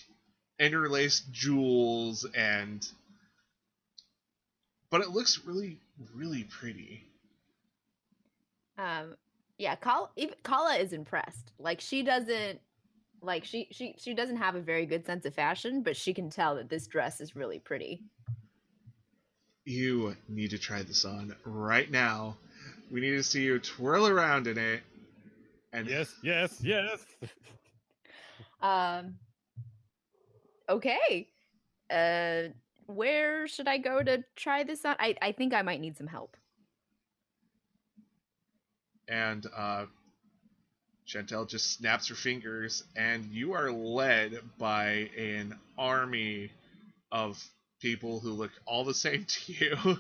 interlaced 0.59 1.33
jewels 1.33 2.27
and 2.35 2.87
but 4.91 5.01
it 5.01 5.11
looks 5.11 5.41
really 5.47 5.79
really 6.15 6.45
pretty 6.45 7.03
Um, 8.79 9.17
yeah, 9.59 9.75
Kala, 9.77 10.09
even 10.17 10.35
Kala 10.43 10.77
is 10.77 10.93
impressed. 10.93 11.53
Like 11.59 11.81
she 11.81 12.03
doesn't, 12.03 12.61
like 13.23 13.45
she 13.45 13.69
she 13.71 13.95
she 13.99 14.15
doesn't 14.15 14.37
have 14.37 14.55
a 14.55 14.61
very 14.61 14.87
good 14.87 15.05
sense 15.07 15.25
of 15.27 15.35
fashion, 15.35 15.83
but 15.83 15.97
she 15.97 16.13
can 16.15 16.31
tell 16.31 16.55
that 16.57 16.69
this 16.69 16.87
dress 16.87 17.21
is 17.21 17.37
really 17.37 17.59
pretty. 17.59 18.03
you 19.67 20.17
need 20.29 20.51
to 20.51 20.59
try 20.59 20.83
this 20.83 21.05
on 21.05 21.37
right 21.45 21.91
now 21.91 22.35
we 22.91 23.01
need 23.01 23.11
to 23.11 23.23
see 23.23 23.43
you 23.43 23.59
twirl 23.59 24.07
around 24.09 24.47
in 24.47 24.57
it 24.59 24.81
and 25.73 25.87
Yes, 25.87 26.13
yes, 26.23 26.59
yes. 26.63 26.99
Um. 28.63 29.15
Okay. 30.69 31.29
Uh, 31.91 32.49
where 32.87 33.47
should 33.47 33.69
I 33.69 33.79
go 33.79 34.03
to 34.03 34.23
try 34.37 34.65
this 34.65 34.85
on? 34.85 34.97
I 34.99 35.15
I 35.23 35.33
think 35.33 35.55
I 35.55 35.63
might 35.63 35.81
need 35.81 35.97
some 35.97 36.07
help. 36.09 36.37
and 39.09 39.47
uh, 39.57 39.87
Chantel 41.11 41.49
just 41.49 41.73
snaps 41.73 42.09
her 42.09 42.15
fingers, 42.15 42.85
and 42.95 43.25
you 43.33 43.53
are 43.55 43.73
led 43.73 44.39
by 44.59 45.11
an 45.19 45.59
army 45.77 46.53
of 47.11 47.43
people 47.81 48.21
who 48.21 48.31
look 48.31 48.53
all 48.65 48.85
the 48.85 48.95
same 48.95 49.25
to 49.29 49.53
you. 49.53 49.99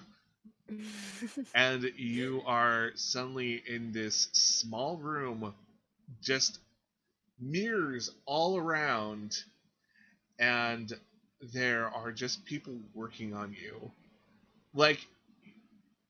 and 1.54 1.82
you 1.96 2.42
are 2.46 2.92
suddenly 2.94 3.60
in 3.66 3.90
this 3.92 4.28
small 4.32 4.98
room, 4.98 5.52
just 6.22 6.60
mirrors 7.40 8.12
all 8.24 8.56
around, 8.56 9.36
and 10.38 10.92
there 11.52 11.88
are 11.88 12.12
just 12.12 12.44
people 12.44 12.74
working 12.94 13.34
on 13.34 13.52
you. 13.60 13.90
Like, 14.74 15.04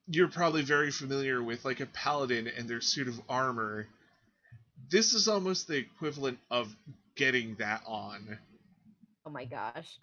you're 0.06 0.28
probably 0.28 0.62
very 0.62 0.90
familiar 0.90 1.42
with 1.42 1.64
like 1.64 1.80
a 1.80 1.86
paladin 1.86 2.48
and 2.48 2.68
their 2.68 2.82
suit 2.82 3.08
of 3.08 3.18
armor. 3.30 3.86
This 4.90 5.14
is 5.14 5.28
almost 5.28 5.68
the 5.68 5.76
equivalent 5.76 6.38
of 6.50 6.74
getting 7.14 7.54
that 7.56 7.82
on. 7.86 8.38
oh 9.26 9.30
my 9.30 9.44
gosh. 9.44 9.98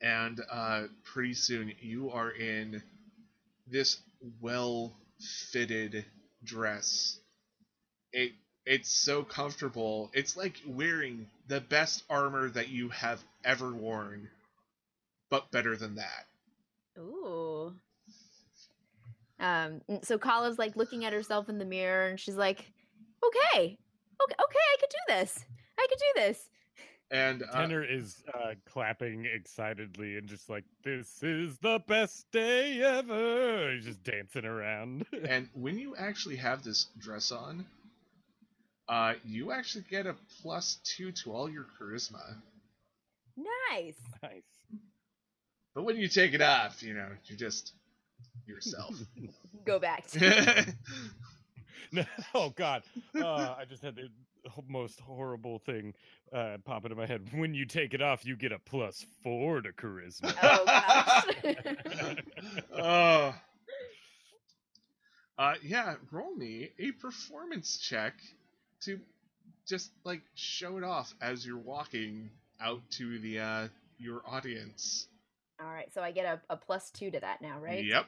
and 0.00 0.40
uh, 0.50 0.84
pretty 1.12 1.34
soon 1.34 1.72
you 1.80 2.10
are 2.10 2.30
in 2.30 2.82
this 3.70 3.98
well 4.40 4.92
fitted 5.50 6.04
dress. 6.44 7.18
It 8.12 8.32
it's 8.66 8.90
so 8.90 9.24
comfortable. 9.24 10.10
It's 10.14 10.36
like 10.36 10.60
wearing 10.66 11.26
the 11.48 11.60
best 11.60 12.02
armor 12.08 12.48
that 12.48 12.68
you 12.68 12.88
have 12.90 13.22
ever 13.44 13.70
worn, 13.70 14.28
but 15.30 15.50
better 15.50 15.76
than 15.76 15.96
that. 15.96 16.26
Ooh. 16.98 17.33
Um, 19.44 19.82
so 20.02 20.16
Kala's 20.16 20.58
like 20.58 20.74
looking 20.74 21.04
at 21.04 21.12
herself 21.12 21.50
in 21.50 21.58
the 21.58 21.66
mirror 21.66 22.08
and 22.08 22.18
she's 22.18 22.36
like, 22.36 22.72
okay, 23.22 23.76
okay, 24.22 24.34
okay, 24.42 24.58
I 24.72 24.76
could 24.80 24.90
do 24.90 25.14
this. 25.14 25.44
I 25.78 25.86
could 25.88 25.98
do 25.98 26.20
this. 26.22 26.48
And 27.10 27.42
uh, 27.42 27.60
Tenor 27.60 27.84
is 27.84 28.24
uh, 28.32 28.54
clapping 28.64 29.26
excitedly 29.26 30.16
and 30.16 30.26
just 30.26 30.48
like, 30.48 30.64
"This 30.82 31.22
is 31.22 31.58
the 31.58 31.78
best 31.86 32.26
day 32.32 32.80
ever!" 32.80 33.72
He's 33.74 33.84
just 33.84 34.02
dancing 34.02 34.46
around. 34.46 35.04
and 35.28 35.48
when 35.52 35.78
you 35.78 35.94
actually 35.96 36.36
have 36.36 36.64
this 36.64 36.86
dress 36.98 37.30
on, 37.30 37.66
uh, 38.88 39.14
you 39.24 39.52
actually 39.52 39.84
get 39.90 40.06
a 40.06 40.16
plus 40.40 40.78
two 40.82 41.12
to 41.12 41.32
all 41.32 41.50
your 41.50 41.66
charisma. 41.78 42.36
Nice. 43.36 44.00
nice. 44.22 44.42
But 45.74 45.84
when 45.84 45.98
you 45.98 46.08
take 46.08 46.32
it 46.32 46.40
off, 46.40 46.82
you 46.82 46.94
know, 46.94 47.08
you're 47.26 47.38
just 47.38 47.74
yourself. 48.46 48.94
Go 49.64 49.78
back 49.78 50.06
to 50.12 50.74
No, 51.92 52.04
oh 52.34 52.50
God! 52.50 52.82
Uh, 53.14 53.54
I 53.56 53.64
just 53.68 53.82
had 53.82 53.94
the 53.94 54.08
most 54.68 55.00
horrible 55.00 55.60
thing 55.60 55.94
uh, 56.32 56.56
pop 56.64 56.84
into 56.84 56.96
my 56.96 57.06
head. 57.06 57.28
When 57.32 57.54
you 57.54 57.66
take 57.66 57.94
it 57.94 58.02
off, 58.02 58.26
you 58.26 58.36
get 58.36 58.52
a 58.52 58.58
plus 58.58 59.06
four 59.22 59.60
to 59.60 59.72
charisma. 59.72 60.34
Oh 60.42 60.64
gosh. 60.64 62.16
oh. 62.76 63.34
Uh, 65.36 65.54
yeah, 65.62 65.94
roll 66.10 66.34
me 66.34 66.70
a 66.78 66.92
performance 66.92 67.78
check 67.78 68.14
to 68.82 69.00
just 69.66 69.90
like 70.04 70.22
show 70.34 70.76
it 70.76 70.84
off 70.84 71.14
as 71.20 71.46
you're 71.46 71.58
walking 71.58 72.30
out 72.60 72.82
to 72.92 73.18
the 73.18 73.40
uh 73.40 73.68
your 73.98 74.22
audience. 74.26 75.08
All 75.60 75.72
right, 75.72 75.92
so 75.94 76.02
I 76.02 76.10
get 76.10 76.24
a, 76.26 76.40
a 76.50 76.56
plus 76.56 76.90
two 76.90 77.10
to 77.10 77.20
that 77.20 77.40
now, 77.40 77.58
right? 77.60 77.84
Yep. 77.84 78.06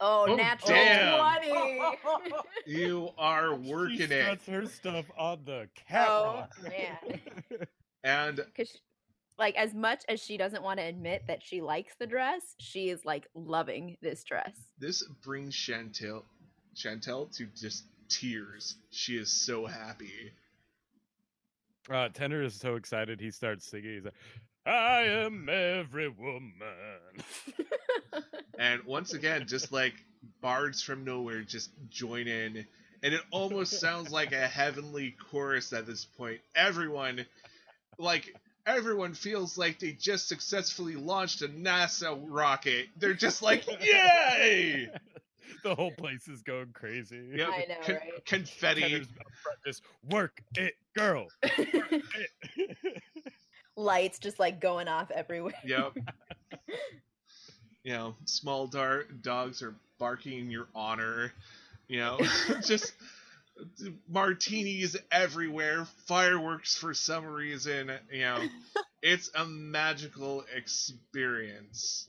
Oh, 0.00 0.26
Oh, 0.28 0.34
natural 0.36 0.70
damn. 0.70 1.38
20. 1.40 2.32
You 2.66 3.10
are 3.18 3.54
she 3.62 3.70
working 3.72 4.00
it. 4.12 4.22
struts 4.22 4.46
her 4.46 4.66
stuff 4.66 5.04
on 5.18 5.40
the 5.44 5.68
oh, 5.94 6.44
man. 6.62 7.20
And 8.04 8.36
Because, 8.36 8.76
like, 9.38 9.56
as 9.56 9.74
much 9.74 10.04
as 10.08 10.20
she 10.20 10.36
doesn't 10.36 10.62
want 10.62 10.78
to 10.78 10.84
admit 10.86 11.24
that 11.26 11.42
she 11.42 11.60
likes 11.60 11.94
the 11.98 12.06
dress, 12.06 12.54
she 12.60 12.90
is, 12.90 13.04
like, 13.04 13.26
loving 13.34 13.96
this 14.00 14.22
dress. 14.24 14.56
this 14.78 15.02
brings 15.24 15.54
Chantel 15.54 16.22
Chantel 16.76 17.34
to 17.36 17.46
just 17.56 17.84
tears. 18.08 18.76
She 18.90 19.16
is 19.16 19.32
so 19.32 19.66
happy. 19.66 20.32
Uh, 21.90 22.08
Tenor 22.10 22.42
is 22.42 22.54
so 22.54 22.76
excited 22.76 23.20
he 23.20 23.30
starts 23.30 23.66
singing. 23.66 23.94
He's 23.94 24.04
like, 24.04 24.14
"I 24.68 25.02
am 25.04 25.48
every 25.48 26.08
woman." 26.08 26.52
And 28.58 28.82
once 28.84 29.12
again, 29.14 29.46
just 29.46 29.72
like 29.72 29.94
bards 30.42 30.82
from 30.82 31.04
nowhere 31.04 31.42
just 31.42 31.70
join 31.88 32.26
in. 32.26 32.66
And 33.02 33.14
it 33.14 33.20
almost 33.30 33.72
sounds 33.80 34.10
like 34.10 34.32
a 34.32 34.46
heavenly 34.48 35.14
chorus 35.30 35.72
at 35.72 35.86
this 35.86 36.04
point. 36.04 36.40
Everyone, 36.56 37.24
like, 37.98 38.34
everyone 38.66 39.14
feels 39.14 39.56
like 39.56 39.78
they 39.78 39.92
just 39.92 40.28
successfully 40.28 40.96
launched 40.96 41.42
a 41.42 41.48
NASA 41.48 42.20
rocket. 42.26 42.88
They're 42.96 43.14
just 43.14 43.42
like, 43.42 43.64
yay! 43.80 44.90
the 45.62 45.74
whole 45.76 45.92
place 45.92 46.26
is 46.26 46.42
going 46.42 46.72
crazy. 46.72 47.28
Yep, 47.34 47.48
I 47.48 47.58
know, 47.68 47.74
con- 47.84 47.94
right? 47.94 48.24
Confetti. 48.26 48.80
Tenor's 48.82 49.06
up 49.20 49.32
front, 49.42 49.58
just 49.64 49.82
work 50.10 50.40
it, 50.56 50.74
girl. 50.96 51.28
Work 51.44 51.92
it. 51.92 53.02
Lights 53.78 54.18
just, 54.18 54.38
like, 54.38 54.60
going 54.60 54.88
off 54.88 55.10
everywhere. 55.10 55.54
Yep. 55.64 55.96
you 57.84 57.92
know, 57.92 58.14
small 58.24 58.66
dar- 58.66 59.04
dogs 59.22 59.62
are 59.62 59.74
barking 59.98 60.38
in 60.38 60.50
your 60.50 60.68
honor. 60.74 61.32
You 61.88 62.00
know, 62.00 62.18
just 62.66 62.92
martinis 64.08 64.96
everywhere, 65.10 65.86
fireworks 66.06 66.76
for 66.76 66.94
some 66.94 67.24
reason. 67.24 67.90
You 68.12 68.20
know, 68.20 68.42
it's 69.02 69.30
a 69.34 69.44
magical 69.44 70.44
experience. 70.54 72.08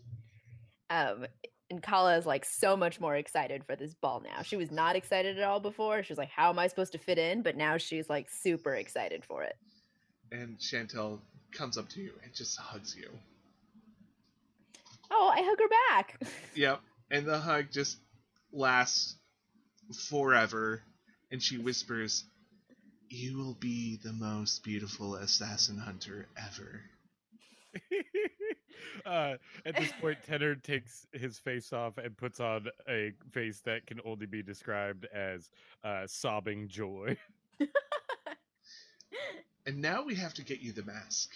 Um, 0.90 1.26
and 1.70 1.84
Kala 1.84 2.18
is 2.18 2.26
like 2.26 2.46
so 2.46 2.76
much 2.76 3.00
more 3.00 3.16
excited 3.16 3.64
for 3.64 3.76
this 3.76 3.94
ball 3.94 4.22
now. 4.22 4.42
She 4.42 4.58
was 4.58 4.72
not 4.72 4.96
excited 4.96 5.38
at 5.38 5.44
all 5.44 5.60
before. 5.60 6.04
She 6.04 6.12
was 6.12 6.18
like, 6.18 6.30
"How 6.30 6.50
am 6.50 6.60
I 6.60 6.68
supposed 6.68 6.94
to 6.94 6.98
fit 6.98 7.18
in?" 7.18 7.42
But 7.42 7.58
now 7.58 7.78
she's 7.78 8.10
like 8.10 8.30
super 8.30 8.74
excited 8.74 9.24
for 9.24 9.44
it. 9.44 9.56
And 10.32 10.58
Chantel 10.58 11.20
comes 11.52 11.78
up 11.78 11.90
to 11.90 12.02
you 12.02 12.12
and 12.24 12.34
just 12.34 12.58
hugs 12.58 12.96
you. 12.96 13.10
Oh, 15.12 15.32
I 15.36 15.42
hug 15.42 15.60
her 15.60 15.68
back. 15.90 16.22
Yep. 16.56 16.82
And 17.12 17.26
the 17.26 17.40
hug 17.40 17.68
just 17.72 17.98
lasts 18.52 19.16
forever. 20.10 20.82
And 21.32 21.42
she 21.42 21.58
whispers, 21.58 22.26
You 23.10 23.38
will 23.38 23.56
be 23.56 23.98
the 24.04 24.14
most 24.14 24.64
beautiful 24.64 25.16
assassin 25.16 25.78
hunter 25.78 26.28
ever. 26.38 26.82
uh, 29.06 29.36
at 29.66 29.76
this 29.76 29.92
point, 30.02 30.18
Tenor 30.26 30.56
takes 30.56 31.08
his 31.14 31.38
face 31.38 31.72
off 31.72 31.98
and 31.98 32.18
puts 32.18 32.40
on 32.40 32.68
a 32.88 33.14
face 33.32 33.62
that 33.62 33.86
can 33.86 34.00
only 34.06 34.26
be 34.26 34.44
described 34.44 35.06
as 35.14 35.50
uh, 35.84 36.06
sobbing 36.08 36.68
joy. 36.68 37.18
And 39.70 39.84
now 39.84 40.02
we 40.02 40.16
have 40.16 40.34
to 40.34 40.42
get 40.44 40.62
you 40.62 40.72
the 40.72 40.82
mask. 40.82 41.30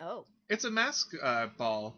oh, 0.00 0.26
It's 0.48 0.62
a 0.62 0.70
mask 0.70 1.08
uh, 1.20 1.48
ball. 1.58 1.96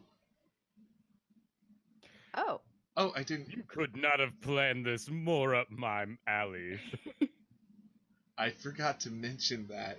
oh, 2.34 2.62
Oh, 2.96 3.12
I 3.14 3.24
didn't. 3.24 3.50
You 3.52 3.62
could 3.68 3.94
not 3.94 4.20
have 4.20 4.40
planned 4.40 4.86
this 4.86 5.10
more 5.10 5.54
up 5.54 5.70
my 5.70 6.06
alley. 6.26 6.80
I 8.38 8.52
forgot 8.52 9.00
to 9.00 9.10
mention 9.10 9.66
that. 9.68 9.98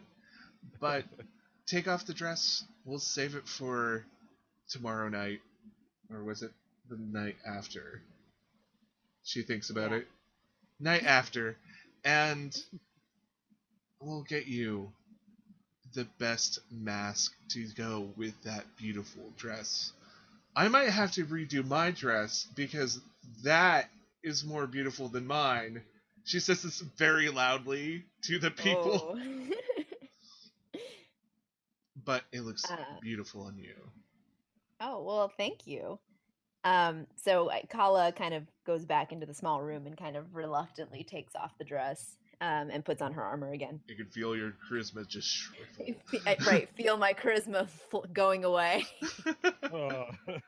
But 0.80 1.04
take 1.68 1.88
off 1.88 2.08
the 2.08 2.16
dress. 2.16 2.64
We'll 2.84 2.98
save 2.98 3.36
it 3.36 3.48
for 3.48 4.04
tomorrow 4.72 5.10
night. 5.10 5.42
Or 6.12 6.24
was 6.24 6.42
it 6.42 6.50
the 6.90 6.98
night 6.98 7.36
after? 7.46 8.02
She 9.24 9.44
thinks 9.44 9.70
about 9.70 9.92
Yeah. 9.92 9.98
it. 9.98 10.08
Night 10.80 11.04
after. 11.06 11.56
And 12.04 12.58
we'll 14.02 14.24
get 14.24 14.48
you 14.48 14.92
the 15.94 16.06
best 16.20 16.60
mask 16.72 17.34
to 17.50 17.66
go 17.76 18.10
with 18.18 18.34
that 18.44 18.64
beautiful 18.78 19.24
dress. 19.38 19.92
I 20.56 20.68
might 20.68 20.90
have 20.90 21.12
to 21.14 21.26
redo 21.26 21.66
my 21.66 21.92
dress 21.92 22.48
because 22.56 23.00
that 23.44 23.90
is 24.24 24.44
more 24.44 24.68
beautiful 24.68 25.08
than 25.08 25.26
mine. 25.28 25.82
She 26.26 26.40
says 26.40 26.62
this 26.64 26.82
very 26.98 27.30
loudly 27.30 28.04
to 28.24 28.38
the 28.40 28.52
people, 28.52 29.18
Oh. 29.18 29.50
but 32.06 32.24
it 32.32 32.42
looks 32.42 32.70
Uh. 32.70 32.78
beautiful 33.02 33.44
on 33.44 33.58
you. 33.58 33.76
oh, 34.80 35.02
well, 35.04 35.32
thank 35.38 35.66
you. 35.68 36.00
Um, 36.64 37.08
so 37.24 37.50
Kala 37.70 38.12
kind 38.12 38.34
of 38.34 38.44
goes 38.66 38.84
back 38.86 39.12
into 39.12 39.26
the 39.26 39.34
small 39.34 39.62
room 39.62 39.88
and 39.88 39.96
kind 39.98 40.18
of 40.18 40.36
reluctantly 40.36 41.04
takes 41.04 41.34
off 41.36 41.58
the 41.58 41.64
dress 41.64 42.18
um, 42.42 42.70
and 42.72 42.84
puts 42.86 43.02
on 43.02 43.14
her 43.14 43.22
armor 43.24 43.52
again. 43.52 43.80
You 43.88 43.96
can 43.96 44.08
feel 44.08 44.36
your 44.36 44.54
charisma 44.70 45.08
just 45.08 45.28
shrivel. 45.28 45.96
Right, 46.48 46.70
feel 46.76 46.98
my 46.98 47.14
charisma 47.14 47.68
fl- 47.90 48.06
going 48.14 48.44
away. 48.44 48.86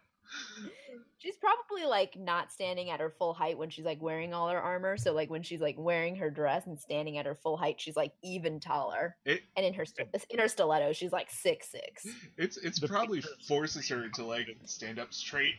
She's 1.21 1.35
probably 1.35 1.85
like 1.85 2.17
not 2.17 2.49
standing 2.49 2.89
at 2.91 3.01
her 3.01 3.09
full 3.09 3.33
height 3.33 3.57
when 3.57 3.69
she's 3.69 3.83
like 3.83 4.01
wearing 4.01 4.33
all 4.33 4.47
her 4.49 4.61
armor. 4.61 4.95
So 4.95 5.11
like 5.11 5.29
when 5.29 5.43
she's 5.43 5.59
like 5.59 5.75
wearing 5.77 6.15
her 6.15 6.29
dress 6.29 6.65
and 6.65 6.79
standing 6.79 7.17
at 7.17 7.25
her 7.25 7.35
full 7.35 7.57
height, 7.57 7.81
she's 7.81 7.97
like 7.97 8.13
even 8.23 8.61
taller. 8.61 9.17
It, 9.25 9.41
And 9.57 9.65
in 9.65 9.73
her 9.73 9.83
sti- 9.85 10.07
in 10.29 10.39
her 10.39 10.47
stiletto, 10.47 10.93
she's 10.93 11.11
like 11.11 11.29
six 11.29 11.67
six. 11.69 12.07
it's 12.37 12.55
it's 12.57 12.79
The 12.79 12.87
probably 12.87 13.19
picture 13.19 13.35
forces 13.49 13.89
her 13.89 14.07
to 14.15 14.23
like 14.23 14.47
stand 14.63 14.97
up 14.97 15.13
straight. 15.13 15.55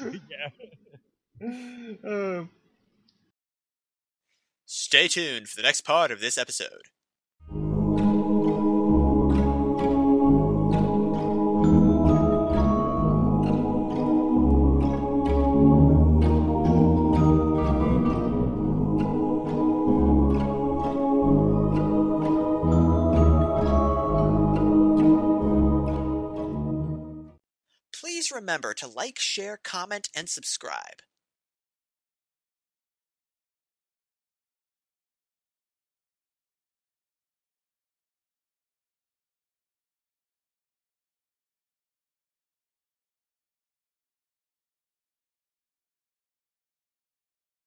yeah. 0.00 0.48
Um, 1.42 2.48
Stay 4.88 5.08
tuned 5.08 5.48
for 5.48 5.56
the 5.56 5.64
next 5.64 5.80
part 5.80 6.12
of 6.12 6.20
this 6.20 6.38
episode. 6.38 6.90
Please 27.92 28.30
remember 28.30 28.72
to 28.74 28.86
like, 28.86 29.18
share, 29.18 29.58
comment, 29.64 30.08
and 30.14 30.28
subscribe. 30.28 31.02